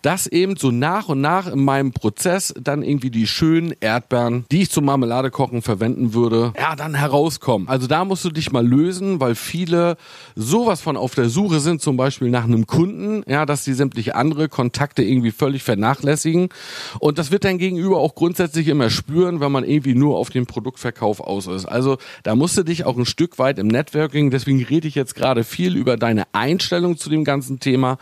dass 0.00 0.28
eben 0.28 0.54
so 0.56 0.70
nach 0.70 1.08
und 1.08 1.20
nach 1.20 1.48
in 1.48 1.64
meinem 1.64 1.90
Prozess 1.90 2.54
dann 2.56 2.84
irgendwie 2.84 3.10
die 3.10 3.26
schönen 3.26 3.74
Erdbeeren, 3.80 4.44
die 4.52 4.62
ich 4.62 4.70
zum 4.70 4.84
Marmeladekochen 4.84 5.60
verwenden 5.60 6.14
würde, 6.14 6.52
ja, 6.56 6.76
dann 6.76 6.94
herauskommen. 6.94 7.66
Also 7.66 7.88
da 7.88 8.04
musst 8.04 8.24
du 8.24 8.30
dich 8.30 8.52
mal 8.52 8.64
lösen, 8.64 9.18
weil 9.18 9.34
viele 9.34 9.96
sowas 10.36 10.80
von 10.80 10.96
auf 10.96 11.16
der 11.16 11.28
Suche 11.28 11.58
sind, 11.58 11.82
zum 11.82 11.96
Beispiel 11.96 12.30
nach 12.30 12.44
einem 12.44 12.68
Kunden, 12.68 13.24
ja, 13.26 13.44
dass 13.44 13.64
sie 13.64 13.74
sämtliche 13.74 14.14
andere 14.14 14.48
Kontakte 14.48 15.02
irgendwie 15.02 15.32
völlig 15.32 15.64
vernachlässigen. 15.64 16.48
Und 17.00 17.18
das 17.18 17.32
wird 17.32 17.42
dein 17.42 17.58
Gegenüber 17.58 17.98
auch 17.98 18.14
grundsätzlich 18.14 18.68
immer 18.68 18.88
spüren, 18.88 19.40
wenn 19.40 19.50
man 19.50 19.64
irgendwie 19.64 19.96
nur 19.96 20.16
auf 20.16 20.30
den 20.30 20.46
Produktverkauf 20.46 21.18
aus 21.18 21.48
ist. 21.48 21.64
Also 21.64 21.98
da 22.22 22.36
musst 22.36 22.56
du 22.56 22.62
dich 22.62 22.84
auch 22.84 22.96
ein 22.96 23.04
Stück 23.04 23.40
weit 23.40 23.58
im 23.58 23.66
Networking, 23.66 24.30
deswegen 24.30 24.62
rede 24.62 24.86
ich 24.86 24.94
jetzt 24.94 25.07
jetzt 25.08 25.14
gerade 25.14 25.44
viel 25.44 25.76
über 25.76 25.96
deine 25.96 26.24
Einstellung 26.32 26.98
zu 26.98 27.08
dem 27.08 27.24
ganzen 27.24 27.60
Thema 27.60 27.98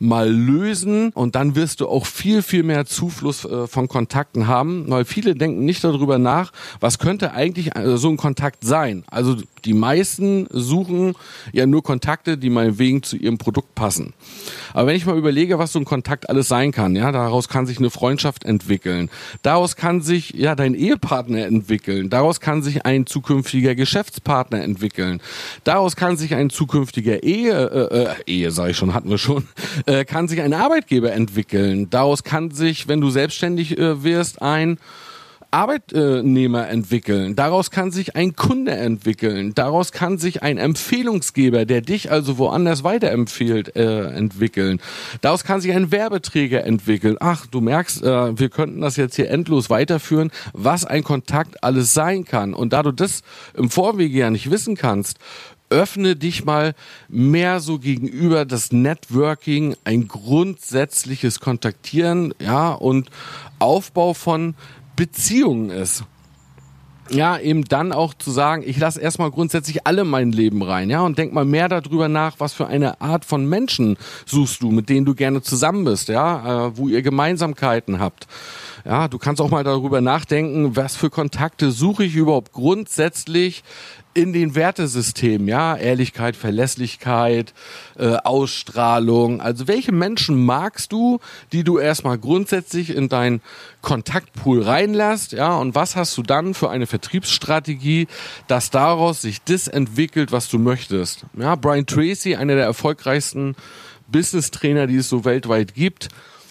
mal 0.00 0.28
lösen 0.28 1.10
und 1.10 1.36
dann 1.36 1.54
wirst 1.54 1.80
du 1.80 1.88
auch 1.88 2.06
viel, 2.06 2.42
viel 2.42 2.64
mehr 2.64 2.84
Zufluss 2.84 3.44
äh, 3.44 3.66
von 3.68 3.86
Kontakten 3.86 4.48
haben, 4.48 4.84
weil 4.88 5.04
viele 5.04 5.34
denken 5.34 5.64
nicht 5.64 5.84
darüber 5.84 6.18
nach, 6.18 6.52
was 6.80 6.98
könnte 6.98 7.32
eigentlich 7.32 7.76
äh, 7.76 7.96
so 7.96 8.08
ein 8.08 8.16
Kontakt 8.16 8.64
sein. 8.64 9.04
Also 9.08 9.36
die 9.64 9.74
meisten 9.74 10.46
suchen 10.50 11.14
ja 11.52 11.66
nur 11.66 11.82
Kontakte, 11.82 12.38
die 12.38 12.50
meinetwegen 12.50 13.02
zu 13.02 13.16
ihrem 13.16 13.38
Produkt 13.38 13.74
passen. 13.74 14.14
Aber 14.72 14.88
wenn 14.88 14.96
ich 14.96 15.06
mal 15.06 15.16
überlege, 15.16 15.58
was 15.58 15.72
so 15.72 15.78
ein 15.78 15.84
Kontakt 15.84 16.28
alles 16.28 16.48
sein 16.48 16.72
kann, 16.72 16.96
ja, 16.96 17.12
daraus 17.12 17.48
kann 17.48 17.66
sich 17.66 17.78
eine 17.78 17.90
Freundschaft 17.90 18.44
entwickeln. 18.44 19.10
Daraus 19.42 19.76
kann 19.76 20.00
sich 20.00 20.30
ja 20.30 20.54
dein 20.54 20.74
Ehepartner 20.74 21.46
entwickeln. 21.46 22.10
Daraus 22.10 22.40
kann 22.40 22.62
sich 22.62 22.84
ein 22.84 23.06
zukünftiger 23.06 23.74
Geschäftspartner 23.74 24.62
entwickeln. 24.62 25.20
Daraus 25.64 25.96
kann 25.96 26.16
sich 26.16 26.34
ein 26.34 26.47
zukünftiger 26.50 27.22
Ehe, 27.22 27.52
äh, 27.52 28.02
äh, 28.02 28.08
Ehe 28.26 28.50
sage 28.50 28.72
ich 28.72 28.76
schon, 28.76 28.94
hatten 28.94 29.10
wir 29.10 29.18
schon, 29.18 29.46
äh, 29.86 30.04
kann 30.04 30.28
sich 30.28 30.40
ein 30.40 30.54
Arbeitgeber 30.54 31.12
entwickeln. 31.12 31.90
Daraus 31.90 32.24
kann 32.24 32.50
sich, 32.50 32.88
wenn 32.88 33.00
du 33.00 33.10
selbstständig 33.10 33.78
äh, 33.78 34.02
wirst, 34.02 34.42
ein 34.42 34.78
Arbeitnehmer 35.50 36.68
entwickeln. 36.68 37.34
Daraus 37.34 37.70
kann 37.70 37.90
sich 37.90 38.16
ein 38.16 38.36
Kunde 38.36 38.72
entwickeln. 38.72 39.54
Daraus 39.54 39.92
kann 39.92 40.18
sich 40.18 40.42
ein 40.42 40.58
Empfehlungsgeber, 40.58 41.64
der 41.64 41.80
dich 41.80 42.10
also 42.10 42.36
woanders 42.36 42.84
weiterempfiehlt, 42.84 43.74
äh, 43.74 44.08
entwickeln. 44.08 44.80
Daraus 45.22 45.44
kann 45.44 45.62
sich 45.62 45.72
ein 45.72 45.90
Werbeträger 45.90 46.64
entwickeln. 46.64 47.16
Ach, 47.20 47.46
du 47.46 47.62
merkst, 47.62 48.02
äh, 48.02 48.38
wir 48.38 48.50
könnten 48.50 48.82
das 48.82 48.96
jetzt 48.96 49.16
hier 49.16 49.30
endlos 49.30 49.70
weiterführen, 49.70 50.30
was 50.52 50.84
ein 50.84 51.02
Kontakt 51.02 51.64
alles 51.64 51.94
sein 51.94 52.24
kann. 52.26 52.52
Und 52.52 52.74
da 52.74 52.82
du 52.82 52.92
das 52.92 53.22
im 53.54 53.70
Vorwege 53.70 54.18
ja 54.18 54.30
nicht 54.30 54.50
wissen 54.50 54.76
kannst, 54.76 55.18
öffne 55.70 56.16
dich 56.16 56.44
mal 56.44 56.74
mehr 57.08 57.60
so 57.60 57.78
gegenüber 57.78 58.44
das 58.44 58.72
Networking, 58.72 59.76
ein 59.84 60.08
grundsätzliches 60.08 61.40
Kontaktieren, 61.40 62.34
ja, 62.40 62.72
und 62.72 63.10
Aufbau 63.58 64.14
von 64.14 64.54
Beziehungen 64.96 65.70
ist 65.70 66.04
ja, 67.10 67.38
eben 67.38 67.64
dann 67.64 67.92
auch 67.92 68.14
zu 68.14 68.30
sagen, 68.30 68.62
ich 68.66 68.78
lasse 68.78 69.00
erstmal 69.00 69.30
grundsätzlich 69.30 69.86
alle 69.86 70.04
mein 70.04 70.32
Leben 70.32 70.62
rein, 70.62 70.90
ja, 70.90 71.00
und 71.00 71.18
denk 71.18 71.32
mal 71.32 71.44
mehr 71.44 71.68
darüber 71.68 72.08
nach, 72.08 72.36
was 72.38 72.52
für 72.52 72.66
eine 72.66 73.00
Art 73.00 73.24
von 73.24 73.46
Menschen 73.46 73.96
suchst 74.26 74.62
du, 74.62 74.70
mit 74.70 74.88
denen 74.88 75.06
du 75.06 75.14
gerne 75.14 75.42
zusammen 75.42 75.84
bist, 75.84 76.08
ja, 76.08 76.66
äh, 76.66 76.76
wo 76.76 76.88
ihr 76.88 77.02
Gemeinsamkeiten 77.02 77.98
habt. 77.98 78.26
Ja, 78.84 79.08
du 79.08 79.18
kannst 79.18 79.40
auch 79.40 79.50
mal 79.50 79.64
darüber 79.64 80.00
nachdenken, 80.00 80.76
was 80.76 80.96
für 80.96 81.10
Kontakte 81.10 81.70
suche 81.70 82.04
ich 82.04 82.14
überhaupt 82.14 82.52
grundsätzlich 82.52 83.62
in 84.18 84.32
den 84.32 84.56
Wertesystemen, 84.56 85.46
ja, 85.46 85.76
Ehrlichkeit, 85.76 86.34
Verlässlichkeit, 86.34 87.54
äh, 87.96 88.16
Ausstrahlung. 88.16 89.40
Also 89.40 89.68
welche 89.68 89.92
Menschen 89.92 90.44
magst 90.44 90.90
du, 90.90 91.20
die 91.52 91.62
du 91.62 91.78
erstmal 91.78 92.18
grundsätzlich 92.18 92.90
in 92.90 93.08
deinen 93.08 93.40
Kontaktpool 93.80 94.62
reinlässt, 94.62 95.30
ja, 95.32 95.56
und 95.56 95.76
was 95.76 95.94
hast 95.94 96.18
du 96.18 96.22
dann 96.22 96.54
für 96.54 96.68
eine 96.68 96.88
Vertriebsstrategie, 96.88 98.08
dass 98.48 98.70
daraus 98.70 99.22
sich 99.22 99.40
das 99.44 99.68
entwickelt, 99.68 100.32
was 100.32 100.48
du 100.48 100.58
möchtest. 100.58 101.24
Ja, 101.38 101.54
Brian 101.54 101.86
Tracy, 101.86 102.34
einer 102.34 102.56
der 102.56 102.64
erfolgreichsten 102.64 103.54
Business 104.08 104.50
Trainer, 104.50 104.88
die 104.88 104.96
es 104.96 105.08
so 105.08 105.24
weltweit 105.24 105.74
gibt, 105.74 106.08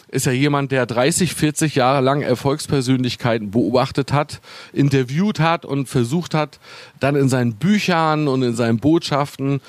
ist 0.10 0.26
ja 0.26 0.32
jemand, 0.32 0.72
der 0.72 0.86
30, 0.86 1.34
40 1.34 1.76
Jahre 1.76 2.02
lang 2.02 2.22
Erfolgspersönlichkeiten 2.22 3.52
beobachtet 3.52 4.14
hat, 4.14 4.40
interviewt 4.72 5.40
hat 5.40 5.66
und 5.66 5.88
versucht 5.88 6.34
hat, 6.34 6.60
dann 7.00 7.16
in 7.16 7.30
seinen 7.30 7.56
Büchern 7.56 8.28
und 8.28 8.44
in 8.44 8.56
seinen 8.56 8.80
Botschaften 8.80 9.62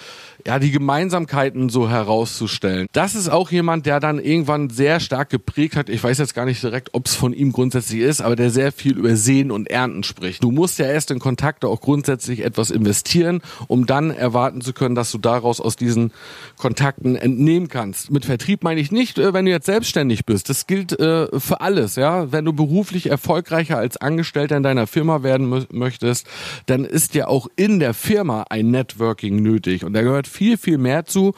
ja, 0.48 0.58
die 0.58 0.70
Gemeinsamkeiten 0.70 1.68
so 1.68 1.90
herauszustellen. 1.90 2.86
Das 2.92 3.14
ist 3.14 3.28
auch 3.28 3.50
jemand, 3.50 3.84
der 3.84 4.00
dann 4.00 4.18
irgendwann 4.18 4.70
sehr 4.70 4.98
stark 4.98 5.28
geprägt 5.28 5.76
hat. 5.76 5.90
Ich 5.90 6.02
weiß 6.02 6.16
jetzt 6.16 6.34
gar 6.34 6.46
nicht 6.46 6.62
direkt, 6.62 6.94
ob 6.94 7.04
es 7.04 7.14
von 7.14 7.34
ihm 7.34 7.52
grundsätzlich 7.52 8.00
ist, 8.00 8.22
aber 8.22 8.34
der 8.34 8.48
sehr 8.48 8.72
viel 8.72 8.96
über 8.96 9.14
Sehen 9.14 9.50
und 9.50 9.68
Ernten 9.68 10.04
spricht. 10.04 10.42
Du 10.42 10.50
musst 10.50 10.78
ja 10.78 10.86
erst 10.86 11.10
in 11.10 11.18
Kontakte 11.18 11.68
auch 11.68 11.82
grundsätzlich 11.82 12.46
etwas 12.46 12.70
investieren, 12.70 13.42
um 13.66 13.84
dann 13.84 14.10
erwarten 14.10 14.62
zu 14.62 14.72
können, 14.72 14.94
dass 14.94 15.12
du 15.12 15.18
daraus 15.18 15.60
aus 15.60 15.76
diesen 15.76 16.12
Kontakten 16.56 17.14
entnehmen 17.14 17.68
kannst. 17.68 18.10
Mit 18.10 18.24
Vertrieb 18.24 18.64
meine 18.64 18.80
ich 18.80 18.90
nicht, 18.90 19.18
äh, 19.18 19.34
wenn 19.34 19.44
du 19.44 19.50
jetzt 19.50 19.66
selbstständig 19.66 20.24
bist. 20.24 20.48
Das 20.48 20.66
gilt 20.66 20.98
äh, 20.98 21.28
für 21.38 21.60
alles, 21.60 21.96
ja. 21.96 22.32
Wenn 22.32 22.46
du 22.46 22.54
beruflich 22.54 23.10
erfolgreicher 23.10 23.76
als 23.76 23.98
Angestellter 23.98 24.56
in 24.56 24.62
deiner 24.62 24.86
Firma 24.86 25.22
werden 25.22 25.66
möchtest, 25.72 26.26
dann 26.64 26.86
ist 26.86 27.14
ja 27.14 27.28
auch 27.28 27.48
in 27.56 27.80
der 27.80 27.92
Firma 27.92 28.46
ein 28.48 28.70
Networking 28.70 29.42
nötig 29.42 29.84
und 29.84 29.92
da 29.92 30.00
gehört 30.00 30.26
viel 30.38 30.78
mehr 30.78 31.04
zu. 31.04 31.34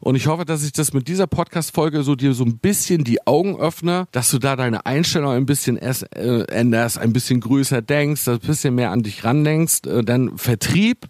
Und 0.00 0.14
ich 0.14 0.26
hoffe, 0.26 0.46
dass 0.46 0.64
ich 0.64 0.72
das 0.72 0.94
mit 0.94 1.08
dieser 1.08 1.26
Podcast-Folge 1.26 2.02
so 2.02 2.16
dir 2.16 2.32
so 2.32 2.44
ein 2.44 2.58
bisschen 2.58 3.04
die 3.04 3.26
Augen 3.26 3.58
öffne, 3.58 4.08
dass 4.12 4.30
du 4.30 4.38
da 4.38 4.56
deine 4.56 4.86
Einstellung 4.86 5.32
ein 5.32 5.44
bisschen 5.44 5.76
äh, 5.76 6.42
änderst, 6.44 6.98
ein 6.98 7.12
bisschen 7.12 7.40
größer 7.40 7.82
denkst, 7.82 8.26
ein 8.28 8.38
bisschen 8.38 8.74
mehr 8.74 8.92
an 8.92 9.02
dich 9.02 9.24
randenkst. 9.24 9.86
Äh, 9.86 10.02
denn 10.02 10.38
Vertrieb, 10.38 11.06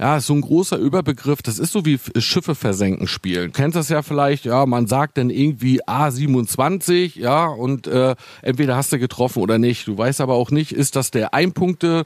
ja, 0.00 0.16
ist 0.16 0.26
so 0.26 0.34
ein 0.34 0.40
großer 0.40 0.78
Überbegriff. 0.78 1.42
Das 1.42 1.58
ist 1.58 1.72
so 1.72 1.84
wie 1.84 1.98
Schiffe 2.16 2.54
versenken 2.54 3.06
spielen. 3.06 3.46
Du 3.46 3.52
kennst 3.52 3.76
das 3.76 3.90
ja 3.90 4.02
vielleicht, 4.02 4.46
ja, 4.46 4.64
man 4.66 4.86
sagt 4.86 5.18
dann 5.18 5.30
irgendwie 5.30 5.82
A27, 5.84 7.18
ja, 7.18 7.46
und 7.46 7.86
äh, 7.86 8.14
entweder 8.42 8.76
hast 8.76 8.92
du 8.92 8.98
getroffen 8.98 9.42
oder 9.42 9.58
nicht. 9.58 9.86
Du 9.86 9.96
weißt 9.96 10.20
aber 10.20 10.34
auch 10.34 10.50
nicht, 10.50 10.72
ist 10.72 10.96
das 10.96 11.10
der 11.10 11.34
Einpunkte 11.34 12.04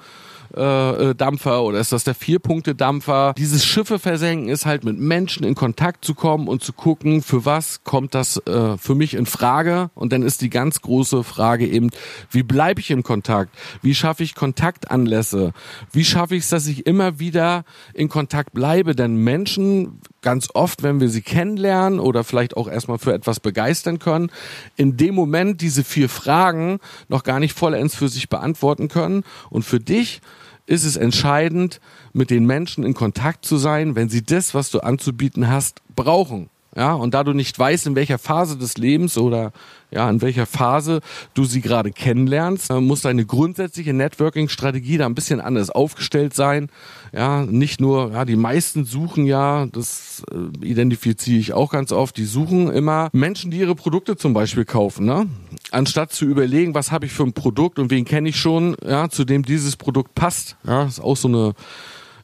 äh, 0.56 1.10
äh, 1.10 1.14
Dampfer 1.14 1.62
oder 1.62 1.78
ist 1.78 1.92
das 1.92 2.04
der 2.04 2.14
Vier-Punkte-Dampfer? 2.14 3.34
Dieses 3.36 3.64
Schiffe 3.64 3.98
versenken 3.98 4.48
ist 4.48 4.66
halt 4.66 4.84
mit 4.84 4.98
Menschen 4.98 5.44
in 5.44 5.54
Kontakt 5.54 6.04
zu 6.04 6.14
kommen 6.14 6.48
und 6.48 6.62
zu 6.62 6.72
gucken, 6.72 7.22
für 7.22 7.44
was 7.44 7.84
kommt 7.84 8.14
das 8.14 8.38
äh, 8.46 8.78
für 8.78 8.94
mich 8.94 9.14
in 9.14 9.26
Frage? 9.26 9.90
Und 9.94 10.12
dann 10.12 10.22
ist 10.22 10.40
die 10.40 10.50
ganz 10.50 10.80
große 10.80 11.24
Frage 11.24 11.66
eben, 11.66 11.90
wie 12.30 12.42
bleibe 12.42 12.80
ich 12.80 12.90
im 12.90 13.02
Kontakt? 13.02 13.54
Wie 13.82 13.94
schaffe 13.94 14.22
ich 14.22 14.34
Kontaktanlässe? 14.34 15.52
Wie 15.92 16.04
schaffe 16.04 16.36
ich 16.36 16.44
es, 16.44 16.48
dass 16.48 16.66
ich 16.66 16.86
immer 16.86 17.18
wieder 17.18 17.64
in 17.94 18.08
Kontakt 18.08 18.52
bleibe? 18.54 18.94
Denn 18.94 19.16
Menschen 19.16 20.00
ganz 20.22 20.48
oft, 20.54 20.82
wenn 20.82 21.00
wir 21.00 21.08
sie 21.08 21.22
kennenlernen 21.22 22.00
oder 22.00 22.24
vielleicht 22.24 22.56
auch 22.56 22.68
erstmal 22.68 22.98
für 22.98 23.12
etwas 23.12 23.40
begeistern 23.40 23.98
können, 23.98 24.30
in 24.76 24.96
dem 24.96 25.14
Moment 25.14 25.60
diese 25.60 25.84
vier 25.84 26.08
Fragen 26.08 26.80
noch 27.08 27.22
gar 27.22 27.40
nicht 27.40 27.56
vollends 27.56 27.94
für 27.94 28.08
sich 28.08 28.28
beantworten 28.28 28.88
können. 28.88 29.24
Und 29.50 29.64
für 29.64 29.80
dich 29.80 30.20
ist 30.68 30.84
es 30.84 30.96
entscheidend, 30.96 31.80
mit 32.12 32.30
den 32.30 32.44
Menschen 32.44 32.84
in 32.84 32.94
Kontakt 32.94 33.44
zu 33.44 33.56
sein, 33.56 33.96
wenn 33.96 34.08
sie 34.08 34.22
das, 34.22 34.54
was 34.54 34.70
du 34.70 34.80
anzubieten 34.80 35.48
hast, 35.48 35.80
brauchen. 35.96 36.50
Ja, 36.76 36.92
und 36.92 37.14
da 37.14 37.24
du 37.24 37.32
nicht 37.32 37.58
weißt, 37.58 37.86
in 37.86 37.96
welcher 37.96 38.18
Phase 38.18 38.56
des 38.56 38.76
Lebens 38.76 39.16
oder 39.16 39.52
ja, 39.90 40.08
in 40.10 40.20
welcher 40.20 40.44
Phase 40.44 41.00
du 41.32 41.44
sie 41.44 41.62
gerade 41.62 41.90
kennenlernst, 41.90 42.70
äh, 42.70 42.80
muss 42.80 43.00
deine 43.00 43.24
grundsätzliche 43.24 43.94
Networking-Strategie 43.94 44.98
da 44.98 45.06
ein 45.06 45.14
bisschen 45.14 45.40
anders 45.40 45.70
aufgestellt 45.70 46.34
sein. 46.34 46.68
Ja, 47.12 47.44
nicht 47.46 47.80
nur, 47.80 48.12
ja, 48.12 48.26
die 48.26 48.36
meisten 48.36 48.84
suchen 48.84 49.24
ja, 49.24 49.66
das 49.66 50.22
äh, 50.30 50.64
identifiziere 50.66 51.40
ich 51.40 51.52
auch 51.54 51.72
ganz 51.72 51.90
oft, 51.90 52.16
die 52.18 52.26
suchen 52.26 52.70
immer 52.70 53.08
Menschen, 53.12 53.50
die 53.50 53.58
ihre 53.58 53.74
Produkte 53.74 54.16
zum 54.16 54.34
Beispiel 54.34 54.66
kaufen, 54.66 55.06
ne? 55.06 55.26
Anstatt 55.70 56.12
zu 56.12 56.24
überlegen, 56.24 56.74
was 56.74 56.90
habe 56.92 57.06
ich 57.06 57.12
für 57.12 57.24
ein 57.24 57.32
Produkt 57.32 57.78
und 57.78 57.90
wen 57.90 58.04
kenne 58.04 58.30
ich 58.30 58.36
schon, 58.36 58.76
ja, 58.84 59.08
zu 59.08 59.24
dem 59.24 59.44
dieses 59.44 59.76
Produkt 59.76 60.14
passt. 60.14 60.56
Ja, 60.66 60.84
ist 60.84 61.00
auch 61.00 61.16
so 61.16 61.28
eine 61.28 61.54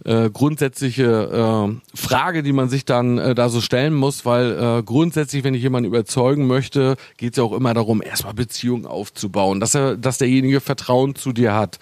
äh, 0.04 0.30
grundsätzliche 0.30 1.04
äh, 1.04 1.96
Frage, 1.96 2.42
die 2.42 2.52
man 2.52 2.68
sich 2.68 2.84
dann 2.84 3.18
äh, 3.18 3.34
da 3.34 3.48
so 3.48 3.60
stellen 3.60 3.94
muss, 3.94 4.24
weil 4.26 4.52
äh, 4.52 4.82
grundsätzlich, 4.82 5.44
wenn 5.44 5.54
ich 5.54 5.62
jemanden 5.62 5.88
überzeugen 5.88 6.46
möchte, 6.46 6.96
geht 7.16 7.32
es 7.32 7.38
ja 7.38 7.44
auch 7.44 7.52
immer 7.52 7.72
darum, 7.72 8.02
erstmal 8.02 8.34
Beziehungen 8.34 8.86
aufzubauen, 8.86 9.60
dass 9.60 9.74
er, 9.74 9.96
dass 9.96 10.18
derjenige 10.18 10.60
Vertrauen 10.60 11.14
zu 11.14 11.32
dir 11.32 11.54
hat. 11.54 11.78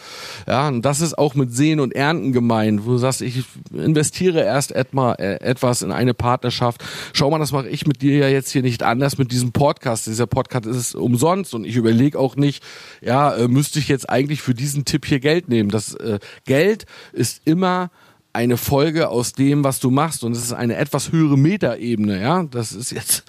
Ja, 0.47 0.69
und 0.69 0.83
das 0.83 1.01
ist 1.01 1.19
auch 1.19 1.35
mit 1.35 1.53
Sehen 1.53 1.81
und 1.81 1.95
Ernten 1.95 2.33
gemeint, 2.33 2.87
wo 2.87 2.93
du 2.93 2.99
sagst, 2.99 3.23
ich 3.23 3.45
investiere 3.73 4.41
erst 4.41 4.73
etma, 4.73 5.15
äh, 5.15 5.41
etwas 5.41 5.83
in 5.83 5.91
eine 5.91 6.15
Partnerschaft. 6.15 6.85
Schau 7.13 7.31
mal, 7.31 7.39
das 7.39 7.53
mache 7.53 7.69
ich 7.69 7.87
mit 7.87 8.03
dir 8.03 8.19
ja 8.19 8.29
jetzt 8.29 8.51
hier 8.51 8.63
nicht 8.63 8.85
anders 8.85 9.19
mit 9.19 9.33
diesem 9.33 9.53
Podcast. 9.53 10.07
Dieser 10.07 10.29
Podcast 10.29 10.67
ist 10.67 10.95
umsonst 10.95 11.55
und 11.55 11.65
ich 11.65 11.75
überlege 11.75 12.19
auch 12.19 12.37
nicht, 12.37 12.63
ja, 13.01 13.35
äh, 13.35 13.49
müsste 13.49 13.81
ich 13.81 13.89
jetzt 13.89 14.09
eigentlich 14.09 14.43
für 14.43 14.55
diesen 14.55 14.85
Tipp 14.85 15.07
hier 15.07 15.19
Geld 15.19 15.49
nehmen. 15.49 15.71
Das 15.71 15.95
äh, 15.95 16.21
Geld 16.45 16.87
ist 17.13 17.43
immer 17.45 17.91
eine 18.33 18.57
Folge 18.57 19.09
aus 19.09 19.33
dem, 19.33 19.63
was 19.63 19.79
du 19.79 19.91
machst. 19.91 20.25
Und 20.25 20.33
es 20.33 20.43
ist 20.43 20.53
eine 20.53 20.77
etwas 20.77 21.13
höhere 21.13 21.37
Metaebene, 21.37 22.21
ja. 22.21 22.45
Das 22.45 22.73
ist 22.73 22.91
jetzt 22.91 23.25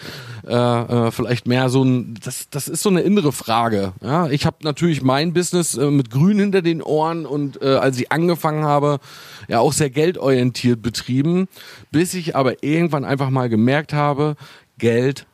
äh, 0.48 0.54
äh, 0.54 1.12
vielleicht 1.12 1.48
mehr 1.48 1.70
so 1.70 1.84
ein, 1.84 2.16
das, 2.24 2.50
das 2.50 2.68
ist 2.68 2.84
so 2.84 2.90
eine 2.90 3.02
innere 3.02 3.32
Frage. 3.32 3.94
Ja, 4.02 4.28
ich 4.30 4.46
habe 4.46 4.58
natürlich 4.62 5.02
mein 5.02 5.34
Business 5.34 5.76
äh, 5.76 5.92
mit 5.92 6.10
Grün 6.10 6.40
hinter 6.40 6.62
den 6.62 6.82
Ohren 6.82 7.26
und 7.26 7.62
äh, 7.62 7.76
als 7.76 8.00
ich 8.00 8.12
angefangen 8.12 8.64
habe, 8.64 9.00
ja 9.48 9.60
auch 9.60 9.74
sehr 9.74 9.90
geldorientiert 9.90 10.82
betrieben, 10.82 11.48
bis 11.92 12.14
ich 12.14 12.36
aber 12.36 12.64
irgendwann 12.64 13.04
einfach 13.04 13.30
mal 13.30 13.50
gemerkt 13.50 13.94
habe, 13.94 14.36
Geld 14.78 15.26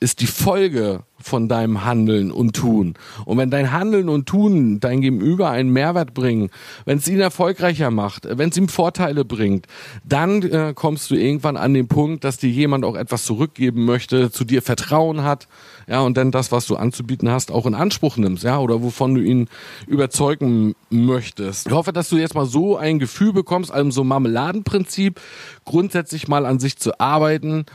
ist 0.00 0.20
die 0.20 0.26
Folge 0.26 1.04
von 1.22 1.48
deinem 1.48 1.84
Handeln 1.84 2.30
und 2.30 2.56
Tun. 2.56 2.94
Und 3.24 3.38
wenn 3.38 3.50
dein 3.50 3.72
Handeln 3.72 4.08
und 4.08 4.26
Tun 4.26 4.80
dein 4.80 5.00
Gegenüber 5.00 5.50
einen 5.50 5.70
Mehrwert 5.70 6.14
bringen, 6.14 6.50
wenn 6.84 6.98
es 6.98 7.08
ihn 7.08 7.20
erfolgreicher 7.20 7.90
macht, 7.90 8.26
wenn 8.30 8.50
es 8.50 8.56
ihm 8.56 8.68
Vorteile 8.68 9.24
bringt, 9.24 9.66
dann 10.04 10.42
äh, 10.42 10.72
kommst 10.74 11.10
du 11.10 11.14
irgendwann 11.14 11.56
an 11.56 11.74
den 11.74 11.88
Punkt, 11.88 12.24
dass 12.24 12.38
dir 12.38 12.50
jemand 12.50 12.84
auch 12.84 12.96
etwas 12.96 13.24
zurückgeben 13.24 13.84
möchte, 13.84 14.30
zu 14.30 14.44
dir 14.44 14.62
Vertrauen 14.62 15.22
hat, 15.22 15.48
ja, 15.88 16.00
und 16.00 16.16
dann 16.16 16.30
das, 16.30 16.52
was 16.52 16.66
du 16.66 16.76
anzubieten 16.76 17.30
hast, 17.30 17.50
auch 17.50 17.66
in 17.66 17.74
Anspruch 17.74 18.16
nimmst, 18.16 18.44
ja, 18.44 18.58
oder 18.58 18.82
wovon 18.82 19.14
du 19.14 19.20
ihn 19.20 19.48
überzeugen 19.86 20.74
möchtest. 20.88 21.66
Ich 21.66 21.72
hoffe, 21.72 21.92
dass 21.92 22.08
du 22.08 22.16
jetzt 22.16 22.34
mal 22.34 22.46
so 22.46 22.76
ein 22.76 22.98
Gefühl 22.98 23.32
bekommst, 23.32 23.72
also 23.72 23.90
so 23.90 24.04
Marmeladenprinzip, 24.04 25.20
grundsätzlich 25.64 26.28
mal 26.28 26.46
an 26.46 26.60
sich 26.60 26.78
zu 26.78 27.00
arbeiten, 27.00 27.66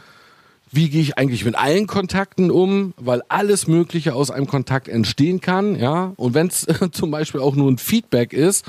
wie 0.75 0.89
gehe 0.89 1.01
ich 1.01 1.17
eigentlich 1.17 1.45
mit 1.45 1.55
allen 1.57 1.87
Kontakten 1.87 2.51
um, 2.51 2.93
weil 2.97 3.21
alles 3.29 3.67
Mögliche 3.67 4.13
aus 4.13 4.29
einem 4.29 4.47
Kontakt 4.47 4.87
entstehen 4.87 5.41
kann, 5.41 5.79
ja. 5.79 6.13
Und 6.17 6.33
wenn 6.33 6.47
es 6.47 6.67
zum 6.91 7.11
Beispiel 7.11 7.41
auch 7.41 7.55
nur 7.55 7.71
ein 7.71 7.77
Feedback 7.77 8.33
ist, 8.33 8.65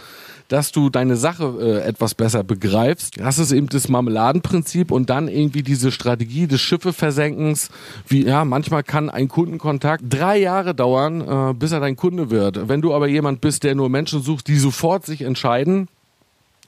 dass 0.48 0.72
du 0.72 0.90
deine 0.90 1.16
Sache 1.16 1.56
äh, 1.60 1.88
etwas 1.88 2.14
besser 2.14 2.44
begreifst. 2.44 3.18
Das 3.18 3.38
ist 3.38 3.52
eben 3.52 3.68
das 3.68 3.88
Marmeladenprinzip 3.88 4.90
und 4.90 5.10
dann 5.10 5.28
irgendwie 5.28 5.62
diese 5.62 5.90
Strategie 5.90 6.46
des 6.46 6.60
Schiffeversenkens. 6.60 7.70
Wie, 8.06 8.24
ja, 8.24 8.44
manchmal 8.44 8.84
kann 8.84 9.10
ein 9.10 9.28
Kundenkontakt 9.28 10.04
drei 10.08 10.38
Jahre 10.38 10.74
dauern, 10.74 11.20
äh, 11.50 11.54
bis 11.54 11.72
er 11.72 11.80
dein 11.80 11.96
Kunde 11.96 12.30
wird. 12.30 12.68
Wenn 12.68 12.80
du 12.80 12.94
aber 12.94 13.08
jemand 13.08 13.40
bist, 13.40 13.64
der 13.64 13.74
nur 13.74 13.88
Menschen 13.88 14.22
sucht, 14.22 14.46
die 14.46 14.58
sofort 14.58 15.04
sich 15.04 15.22
entscheiden, 15.22 15.88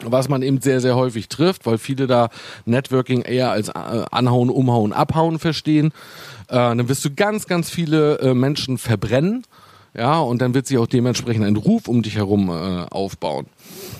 was 0.05 0.29
man 0.29 0.43
eben 0.43 0.61
sehr, 0.61 0.81
sehr 0.81 0.97
häufig 0.97 1.29
trifft, 1.29 1.67
weil 1.67 1.79
viele 1.79 2.07
da 2.07 2.29
Networking 2.65 3.23
eher 3.23 3.51
als 3.51 3.69
äh, 3.69 3.73
Anhauen, 4.11 4.51
Umhauen, 4.51 4.93
Abhauen 4.93 5.39
verstehen, 5.39 5.89
äh, 6.49 6.55
dann 6.55 6.89
wirst 6.89 7.05
du 7.05 7.15
ganz, 7.15 7.47
ganz 7.47 7.71
viele 7.71 8.19
äh, 8.19 8.35
Menschen 8.35 8.79
verbrennen. 8.79 9.45
Ja, 9.95 10.21
und 10.21 10.43
dann 10.43 10.55
wird 10.55 10.67
sich 10.67 10.79
auch 10.79 10.87
dementsprechend 10.87 11.45
ein 11.45 11.57
Ruf 11.57 11.89
um 11.89 12.03
dich 12.03 12.17
herum 12.17 12.51
äh, 12.51 12.87
aufbauen. 12.91 13.47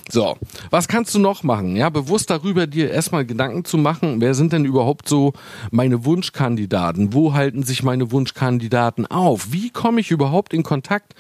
So, 0.09 0.37
was 0.71 0.87
kannst 0.87 1.15
du 1.15 1.19
noch 1.19 1.43
machen? 1.43 1.77
Ja, 1.77 1.89
bewusst 1.89 2.31
darüber 2.31 2.67
dir 2.67 2.91
erstmal 2.91 3.25
Gedanken 3.25 3.65
zu 3.65 3.79
machen, 3.79 4.21
wer 4.21 4.35
sind 4.35 4.53
denn 4.53 4.65
überhaupt 4.65 5.09
so 5.09 5.33
meine 5.71 6.05
Wunschkandidaten? 6.05 7.15
Wo 7.15 7.33
halten 7.33 7.63
sich 7.63 7.83
meine 7.83 8.13
Wunschkandidaten 8.13 9.07
auf? 9.07 9.49
Wie 9.51 9.71
komme 9.71 10.01
ich 10.01 10.11
überhaupt 10.11 10.53
in 10.55 10.63
Kontakt? 10.63 11.15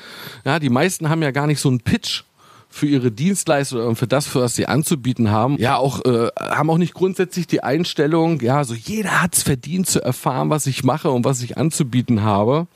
Ja, 0.44 0.58
die 0.58 0.70
meisten 0.70 1.08
haben 1.08 1.22
ja 1.22 1.32
gar 1.32 1.46
nicht 1.46 1.60
so 1.60 1.68
einen 1.68 1.80
Pitch 1.80 2.22
für 2.70 2.86
ihre 2.86 3.10
Dienstleistung 3.10 3.86
und 3.86 3.96
für 3.96 4.06
das, 4.06 4.26
für 4.26 4.42
was 4.42 4.54
sie 4.54 4.66
anzubieten 4.66 5.30
haben, 5.30 5.56
ja 5.58 5.76
auch 5.76 6.04
äh, 6.04 6.28
haben 6.38 6.70
auch 6.70 6.78
nicht 6.78 6.94
grundsätzlich 6.94 7.46
die 7.46 7.62
Einstellung, 7.62 8.40
ja, 8.40 8.62
so 8.64 8.74
jeder 8.74 9.22
hat's 9.22 9.42
verdient 9.42 9.86
zu 9.86 10.02
erfahren, 10.02 10.50
was 10.50 10.66
ich 10.66 10.84
mache 10.84 11.10
und 11.10 11.24
was 11.24 11.42
ich 11.42 11.56
anzubieten 11.56 12.22
habe. 12.22 12.66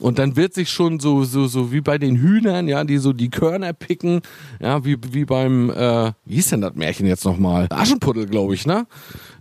Und 0.00 0.18
dann 0.18 0.36
wird 0.36 0.54
sich 0.54 0.70
schon 0.70 0.98
so 0.98 1.24
so 1.24 1.46
so 1.46 1.72
wie 1.72 1.80
bei 1.80 1.98
den 1.98 2.16
Hühnern, 2.16 2.68
ja, 2.68 2.84
die 2.84 2.98
so 2.98 3.12
die 3.12 3.30
Körner 3.30 3.72
picken, 3.72 4.22
ja, 4.60 4.84
wie 4.84 4.96
wie 5.12 5.24
beim 5.24 5.70
äh, 5.70 6.12
wie 6.24 6.34
hieß 6.36 6.50
denn 6.50 6.62
das 6.62 6.74
Märchen 6.74 7.06
jetzt 7.06 7.24
nochmal? 7.24 7.66
Aschenputtel, 7.70 8.26
glaube 8.26 8.54
ich, 8.54 8.66
ne? 8.66 8.86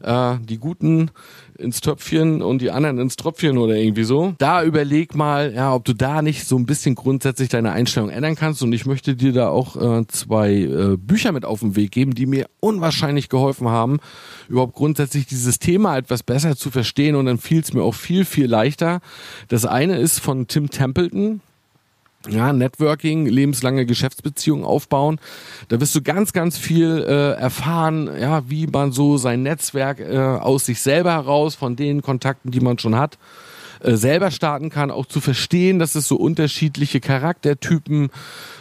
Äh, 0.02 0.36
die 0.42 0.58
guten 0.58 1.12
ins 1.58 1.82
Töpfchen 1.82 2.42
und 2.42 2.62
die 2.62 2.72
anderen 2.72 3.00
ins 3.00 3.16
Tröpfchen 3.16 3.58
oder 3.58 3.76
irgendwie 3.76 4.04
so. 4.04 4.34
Da 4.38 4.64
überleg 4.64 5.16
mal, 5.16 5.54
ja, 5.54 5.74
ob 5.74 5.86
du 5.86 5.94
da 5.94 6.22
nicht 6.22 6.46
so 6.46 6.58
ein 6.58 6.66
bisschen 6.66 6.96
grundsätzlich 6.96 7.50
deine 7.50 7.72
Einstellung 7.72 8.10
ändern 8.10 8.36
kannst. 8.36 8.62
Und 8.64 8.74
ich 8.74 8.86
möchte 8.86 9.16
dir 9.16 9.34
da 9.34 9.50
auch 9.50 9.76
äh, 9.76 10.06
zwei 10.08 10.54
äh, 10.54 10.98
Bücher 10.98 11.32
mit 11.32 11.46
auf 11.46 11.60
den 11.60 11.76
Weg 11.76 11.92
geben, 11.92 12.14
die 12.14 12.26
mir 12.26 12.48
unwahrscheinlich 12.60 13.30
geholfen 13.30 13.70
haben, 13.70 14.00
überhaupt 14.50 14.76
grundsätzlich 14.76 15.26
dieses 15.26 15.60
Thema 15.60 15.98
etwas 15.98 16.24
besser 16.24 16.56
zu 16.56 16.72
verstehen. 16.72 17.16
Und 17.16 17.26
dann 17.26 17.38
fiel 17.38 17.60
es 17.60 17.74
mir 17.74 17.84
auch 17.84 17.96
viel, 17.96 18.26
viel 18.26 18.48
leichter. 18.48 19.02
Das 19.48 19.66
eine 19.66 19.98
ist 19.98 20.20
von 20.20 20.48
Tim 20.48 20.70
Templeton 20.70 21.42
ja, 22.30 22.54
Networking, 22.54 23.26
lebenslange 23.26 23.86
Geschäftsbeziehungen 23.86 24.66
aufbauen. 24.66 25.20
Da 25.68 25.80
wirst 25.80 25.96
du 25.96 26.02
ganz, 26.02 26.34
ganz 26.34 26.58
viel 26.58 27.04
äh, 27.08 27.34
erfahren, 27.34 28.10
ja, 28.20 28.50
wie 28.50 28.68
man 28.68 28.92
so 28.92 29.18
sein 29.18 29.44
Netzwerk 29.44 30.00
äh, 30.00 30.18
aus 30.18 30.66
sich 30.66 30.82
selber 30.82 31.12
heraus, 31.12 31.56
von 31.56 31.76
den 31.76 32.02
Kontakten, 32.02 32.52
die 32.52 32.62
man 32.62 32.80
schon 32.80 32.96
hat, 32.96 33.18
äh, 33.82 33.96
selber 33.96 34.32
starten 34.32 34.70
kann, 34.70 34.92
auch 34.92 35.06
zu 35.06 35.20
verstehen, 35.20 35.80
dass 35.80 35.96
es 35.96 36.08
so 36.08 36.16
unterschiedliche 36.16 37.02
Charaktertypen 37.02 38.10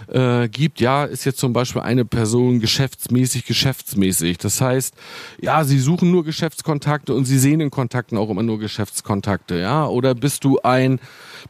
äh, 0.09 0.49
gibt. 0.49 0.81
Ja, 0.81 1.05
ist 1.05 1.25
jetzt 1.25 1.39
zum 1.39 1.53
Beispiel 1.53 1.83
eine 1.83 2.05
Person 2.05 2.59
geschäftsmäßig, 2.59 3.47
geschäftsmäßig. 3.47 4.39
Das 4.39 4.61
heißt, 4.61 4.95
ja, 5.41 5.63
sie 5.63 5.79
suchen 5.79 6.11
nur 6.11 6.25
Geschäftskontakte 6.25 7.15
und 7.15 7.25
sie 7.25 7.39
sehen 7.39 7.61
in 7.61 7.71
Kontakten 7.71 8.19
auch 8.19 8.31
immer 8.31 8.43
nur 8.43 8.59
Geschäftskontakte. 8.59 9.59
Ja, 9.59 9.87
oder 9.87 10.15
bist 10.15 10.43
du 10.43 10.59
ein 10.63 10.99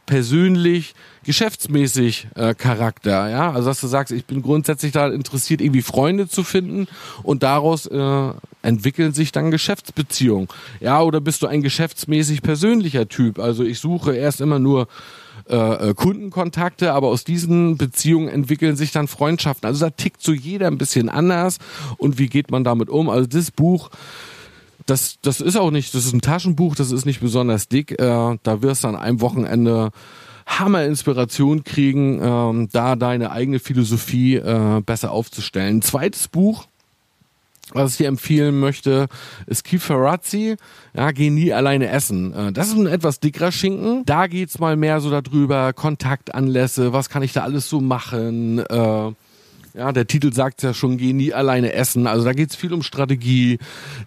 persönlich 0.07 0.95
geschäftsmäßig 1.25 2.29
äh, 2.35 2.55
Charakter, 2.55 3.31
ja, 3.31 3.53
also 3.53 3.69
dass 3.69 3.81
du 3.81 3.87
sagst, 3.87 4.13
ich 4.13 4.25
bin 4.25 4.43
grundsätzlich 4.43 4.93
da 4.93 5.09
interessiert, 5.09 5.61
irgendwie 5.61 5.83
Freunde 5.83 6.29
zu 6.29 6.43
finden 6.43 6.89
und 7.23 7.43
daraus 7.43 7.87
äh, 7.87 8.31
entwickeln 8.63 9.13
sich 9.13 9.33
dann 9.33 9.51
Geschäftsbeziehungen, 9.51 10.49
ja, 10.81 11.01
oder 11.03 11.21
bist 11.21 11.43
du 11.43 11.47
ein 11.47 11.63
geschäftsmäßig 11.63 12.43
persönlicher 12.43 13.09
Typ, 13.09 13.39
also 13.39 13.63
ich 13.65 13.79
suche 13.79 14.15
erst 14.17 14.41
immer 14.41 14.59
nur 14.59 14.89
äh, 15.49 15.91
äh, 15.91 15.95
Kundenkontakte, 15.95 16.93
aber 16.93 17.09
aus 17.09 17.25
diesen 17.25 17.77
Beziehungen 17.77 18.29
entwickeln 18.29 18.77
sich 18.77 18.93
dann 18.93 19.09
Freundschaften. 19.09 19.67
Also 19.67 19.85
da 19.85 19.91
tickt 19.91 20.23
so 20.23 20.33
jeder 20.33 20.69
ein 20.69 20.79
bisschen 20.79 21.09
anders 21.09 21.59
und 21.99 22.19
wie 22.19 22.29
geht 22.29 22.51
man 22.51 22.63
damit 22.63 22.89
um? 22.89 23.09
Also 23.09 23.27
das 23.27 23.51
Buch 23.51 23.91
das, 24.87 25.19
das 25.23 25.41
ist 25.41 25.57
auch 25.57 25.71
nicht, 25.71 25.95
das 25.95 26.05
ist 26.05 26.13
ein 26.13 26.21
Taschenbuch, 26.21 26.75
das 26.75 26.91
ist 26.91 27.07
nicht 27.07 27.21
besonders 27.21 27.69
dick. 27.69 27.93
Äh, 27.93 28.39
da 28.43 28.63
wirst 28.63 28.85
du 28.85 28.89
an 28.89 28.97
einem 28.97 29.21
Wochenende 29.21 29.91
Hammer 30.47 30.85
Inspiration 30.85 31.65
kriegen, 31.65 32.21
ähm, 32.23 32.69
da 32.73 32.97
deine 32.97 33.31
eigene 33.31 33.59
Philosophie 33.59 34.37
äh, 34.37 34.81
besser 34.85 35.13
aufzustellen. 35.13 35.79
Ein 35.79 35.83
zweites 35.83 36.29
Buch, 36.29 36.67
was 37.73 37.93
ich 37.93 37.97
dir 37.99 38.09
empfehlen 38.09 38.59
möchte, 38.59 39.07
ist 39.47 39.65
Kieferazzi. 39.65 40.57
Ja, 40.95 41.11
geh 41.13 41.31
nie 41.31 41.53
alleine 41.53 41.89
essen. 41.89 42.35
Äh, 42.35 42.53
das 42.53 42.69
ist 42.69 42.77
ein 42.77 42.87
etwas 42.87 43.21
dickerer 43.21 43.53
Schinken. 43.53 44.05
Da 44.05 44.27
geht's 44.27 44.59
mal 44.59 44.77
mehr 44.77 45.01
so 45.01 45.11
darüber, 45.11 45.73
Kontaktanlässe, 45.73 46.93
was 46.93 47.09
kann 47.09 47.23
ich 47.23 47.33
da 47.33 47.43
alles 47.43 47.69
so 47.69 47.81
machen, 47.81 48.59
äh, 48.59 49.13
ja, 49.75 49.91
der 49.93 50.07
Titel 50.07 50.33
sagt 50.33 50.63
ja 50.63 50.75
schon, 50.75 50.99
geh 50.99 51.13
nie 51.13 51.33
alleine 51.33 51.73
essen. 51.73 52.07
Also 52.07 52.25
da 52.25 52.33
geht's 52.33 52.57
viel 52.57 52.73
um 52.73 52.83
Strategie. 52.83 53.59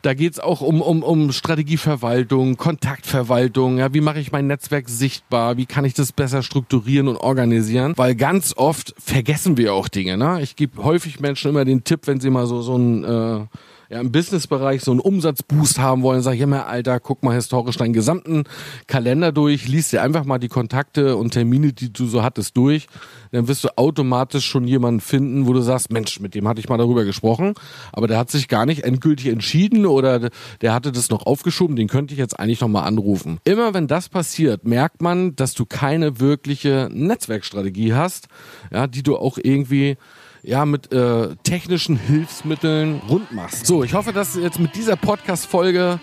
Da 0.04 0.14
geht's 0.14 0.40
auch 0.40 0.62
um, 0.62 0.82
um, 0.82 1.02
um 1.02 1.32
Strategieverwaltung, 1.32 2.58
Kontaktverwaltung. 2.58 3.80
Ja, 3.80 3.94
wie 3.94 4.02
mache 4.02 4.20
ich 4.20 4.32
mein 4.32 4.48
Netzwerk 4.48 4.88
sichtbar? 4.90 5.58
Wie 5.58 5.66
kann 5.66 5.86
ich 5.86 5.94
das 5.94 6.12
besser 6.12 6.44
strukturieren 6.44 7.08
und 7.08 7.18
organisieren? 7.18 7.94
Weil 7.96 8.16
ganz 8.16 8.54
oft 8.56 8.94
vergessen 8.98 9.58
wir 9.58 9.74
auch 9.74 9.88
Dinge. 9.88 10.18
Ne? 10.18 10.40
Ich 10.42 10.56
gebe 10.56 10.84
häufig 10.84 11.20
Menschen 11.20 11.50
immer 11.50 11.66
den 11.66 11.84
Tipp, 11.84 12.02
wenn 12.06 12.20
sie 12.20 12.30
mal 12.30 12.46
so, 12.46 12.62
so 12.62 12.78
ein... 12.78 13.04
Äh, 13.04 13.46
ja, 13.90 14.00
im 14.00 14.12
Businessbereich 14.12 14.84
so 14.84 14.92
einen 14.92 15.00
Umsatzboost 15.00 15.80
haben 15.80 16.02
wollen, 16.02 16.22
sag 16.22 16.36
ich 16.36 16.42
immer, 16.42 16.68
Alter, 16.68 17.00
guck 17.00 17.24
mal 17.24 17.36
historisch 17.36 17.78
deinen 17.78 17.94
gesamten 17.94 18.44
Kalender 18.88 19.32
durch, 19.32 19.68
liest 19.68 19.92
dir 19.92 20.02
einfach 20.02 20.26
mal 20.26 20.40
die 20.40 20.48
Kontakte 20.48 21.18
und 21.18 21.32
Termine, 21.32 21.74
die 21.74 21.92
du 21.92 22.08
so 22.08 22.24
hattest, 22.24 22.58
durch. 22.58 22.88
Dann 23.32 23.48
wirst 23.48 23.64
du 23.64 23.78
automatisch 23.78 24.46
schon 24.46 24.68
jemanden 24.68 25.02
finden, 25.02 25.48
wo 25.48 25.54
du 25.54 25.62
sagst, 25.62 25.92
Mensch, 25.92 26.20
mit 26.20 26.36
dem 26.36 26.48
hatte 26.48 26.60
ich 26.60 26.70
mal 26.70 26.78
darüber 26.78 27.04
gesprochen, 27.04 27.54
aber 27.92 28.08
der 28.08 28.18
hat 28.18 28.32
sich 28.32 28.48
gar 28.48 28.66
nicht 28.66 28.84
endgültig 28.84 29.28
entschieden 29.28 29.86
oder 29.86 30.30
der 30.62 30.74
hatte 30.74 30.92
das 30.92 31.10
noch 31.10 31.26
aufgeschoben, 31.26 31.76
den 31.76 31.88
könnte 31.88 32.14
ich 32.14 32.20
jetzt 32.20 32.40
eigentlich 32.40 32.62
nochmal 32.62 32.88
anrufen. 32.88 33.40
Immer 33.44 33.74
wenn 33.74 33.88
das 33.88 34.10
passiert, 34.10 34.66
merkt 34.66 35.02
man, 35.02 35.36
dass 35.36 35.54
du 35.54 35.66
keine 35.66 36.20
wirkliche 36.20 36.90
Netzwerkstrategie 36.92 37.94
hast, 37.94 38.28
ja, 38.72 38.88
die 38.88 39.04
du 39.04 39.18
auch 39.18 39.38
irgendwie 39.42 39.98
ja, 40.46 40.66
mit 40.66 40.92
äh, 40.92 41.36
technischen 41.44 41.98
Hilfsmitteln 41.98 43.02
rund 43.10 43.32
machst. 43.32 43.66
So, 43.66 43.84
ich 43.84 43.94
hoffe, 43.94 44.14
dass 44.14 44.36
jetzt 44.36 44.60
mit 44.60 44.76
dieser 44.76 44.96
Podcast-Folge 44.96 46.00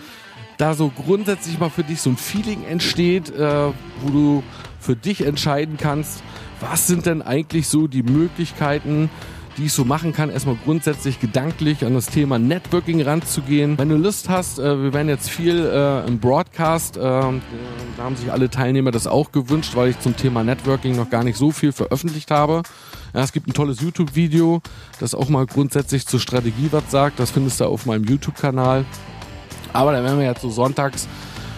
da 0.59 0.75
so 0.75 0.91
grundsätzlich 0.91 1.59
mal 1.59 1.71
für 1.71 1.85
dich 1.85 2.01
so 2.01 2.11
ein 2.11 2.17
Feeling 2.17 2.65
entsteht, 2.65 3.31
äh, 3.31 3.73
wo 4.01 4.11
du 4.11 4.43
für 4.81 4.97
dich 4.97 5.25
entscheiden 5.25 5.77
kannst, 5.79 6.23
was 6.61 6.87
sind 6.87 7.07
denn 7.07 7.23
eigentlich 7.23 7.69
so 7.69 7.87
die 7.87 8.03
Möglichkeiten, 8.03 9.11
die 9.57 9.67
ich 9.67 9.73
so 9.73 9.85
machen 9.85 10.13
kann, 10.13 10.31
erstmal 10.31 10.57
grundsätzlich 10.65 11.21
gedanklich 11.21 11.85
an 11.85 11.95
das 11.95 12.07
Thema 12.07 12.39
Networking 12.39 13.03
ranzugehen. 13.03 13.79
Wenn 13.79 13.89
du 13.89 13.97
Lust 13.97 14.29
hast, 14.29 14.59
äh, 14.59 14.83
wir 14.83 14.93
werden 14.93 15.09
jetzt 15.09 15.31
viel 15.31 15.65
äh, 15.65 16.07
im 16.07 16.19
Broadcast, 16.19 16.97
äh, 16.97 17.01
da 17.01 17.33
haben 17.99 18.17
sich 18.17 18.33
alle 18.33 18.51
Teilnehmer 18.51 18.91
das 18.91 19.07
auch 19.07 19.33
gewünscht, 19.33 19.75
weil 19.75 19.91
ich 19.91 20.01
zum 20.01 20.17
Thema 20.17 20.43
Networking 20.43 20.97
noch 20.97 21.11
gar 21.11 21.25
nicht 21.25 21.37
so 21.37 21.51
viel 21.51 21.73
veröffentlicht 21.73 22.31
habe. 22.31 22.63
Ja, 23.15 23.21
es 23.21 23.33
gibt 23.33 23.47
ein 23.47 23.53
tolles 23.53 23.81
YouTube-Video, 23.81 24.63
das 24.99 25.15
auch 25.15 25.29
mal 25.29 25.45
grundsätzlich 25.47 26.07
zur 26.07 26.19
Strategie 26.19 26.69
was 26.71 26.91
sagt. 26.91 27.21
Das 27.21 27.31
findest 27.31 27.61
du 27.61 27.67
auf 27.67 27.85
meinem 27.85 28.05
YouTube-Kanal. 28.05 28.87
Aber 29.75 29.93
da 29.93 30.03
werden 30.03 30.19
wir 30.19 30.27
jetzt 30.27 30.43
so 30.43 30.51
sonntags 30.51 31.09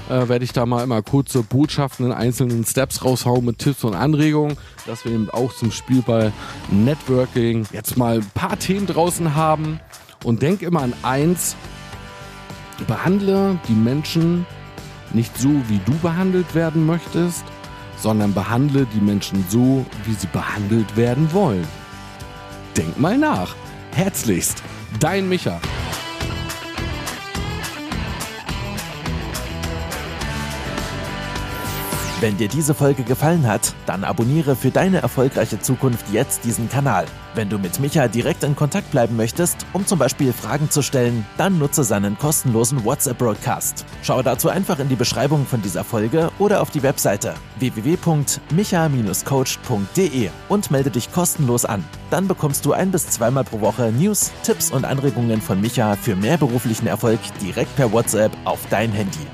äh, 0.08 0.28
werde 0.28 0.44
ich 0.44 0.52
da 0.52 0.66
mal 0.66 0.82
immer 0.82 1.02
kurze 1.02 1.42
Botschaften 1.42 2.06
in 2.06 2.12
einzelnen 2.12 2.64
Steps 2.64 3.04
raushauen 3.04 3.44
mit 3.44 3.58
Tipps 3.58 3.84
und 3.84 3.94
Anregungen, 3.94 4.56
dass 4.86 5.04
wir 5.04 5.12
eben 5.12 5.30
auch 5.30 5.52
zum 5.52 5.70
Spielball 5.70 6.32
Networking 6.70 7.66
jetzt 7.72 7.96
mal 7.96 8.16
ein 8.16 8.30
paar 8.34 8.58
Themen 8.58 8.86
draußen 8.86 9.34
haben. 9.34 9.80
Und 10.24 10.40
denk 10.40 10.62
immer 10.62 10.80
an 10.80 10.94
eins, 11.02 11.54
behandle 12.86 13.58
die 13.68 13.74
Menschen 13.74 14.46
nicht 15.12 15.36
so, 15.36 15.50
wie 15.68 15.80
du 15.84 15.92
behandelt 15.98 16.54
werden 16.54 16.86
möchtest, 16.86 17.44
sondern 17.96 18.34
behandle 18.34 18.86
die 18.94 19.00
Menschen 19.00 19.44
so, 19.48 19.84
wie 20.04 20.14
sie 20.14 20.26
behandelt 20.28 20.96
werden 20.96 21.32
wollen. 21.32 21.66
Denk 22.76 22.98
mal 22.98 23.16
nach. 23.16 23.54
Herzlichst, 23.92 24.62
dein 24.98 25.28
Micha. 25.28 25.60
Wenn 32.24 32.38
dir 32.38 32.48
diese 32.48 32.72
Folge 32.72 33.02
gefallen 33.02 33.46
hat, 33.46 33.74
dann 33.84 34.02
abonniere 34.02 34.56
für 34.56 34.70
deine 34.70 35.02
erfolgreiche 35.02 35.60
Zukunft 35.60 36.06
jetzt 36.10 36.46
diesen 36.46 36.70
Kanal. 36.70 37.04
Wenn 37.34 37.50
du 37.50 37.58
mit 37.58 37.80
Micha 37.80 38.08
direkt 38.08 38.44
in 38.44 38.56
Kontakt 38.56 38.90
bleiben 38.92 39.14
möchtest, 39.14 39.66
um 39.74 39.86
zum 39.86 39.98
Beispiel 39.98 40.32
Fragen 40.32 40.70
zu 40.70 40.80
stellen, 40.80 41.26
dann 41.36 41.58
nutze 41.58 41.84
seinen 41.84 42.18
kostenlosen 42.18 42.82
WhatsApp-Broadcast. 42.82 43.84
Schau 44.02 44.22
dazu 44.22 44.48
einfach 44.48 44.78
in 44.78 44.88
die 44.88 44.96
Beschreibung 44.96 45.44
von 45.44 45.60
dieser 45.60 45.84
Folge 45.84 46.30
oder 46.38 46.62
auf 46.62 46.70
die 46.70 46.82
Webseite 46.82 47.34
www.micha-coached.de 47.58 50.30
und 50.48 50.70
melde 50.70 50.90
dich 50.90 51.12
kostenlos 51.12 51.66
an. 51.66 51.84
Dann 52.08 52.26
bekommst 52.26 52.64
du 52.64 52.72
ein 52.72 52.90
bis 52.90 53.06
zweimal 53.06 53.44
pro 53.44 53.60
Woche 53.60 53.92
News, 53.92 54.32
Tipps 54.44 54.70
und 54.70 54.86
Anregungen 54.86 55.42
von 55.42 55.60
Micha 55.60 55.96
für 55.96 56.16
mehr 56.16 56.38
beruflichen 56.38 56.86
Erfolg 56.86 57.20
direkt 57.42 57.76
per 57.76 57.92
WhatsApp 57.92 58.32
auf 58.46 58.60
dein 58.70 58.92
Handy. 58.92 59.26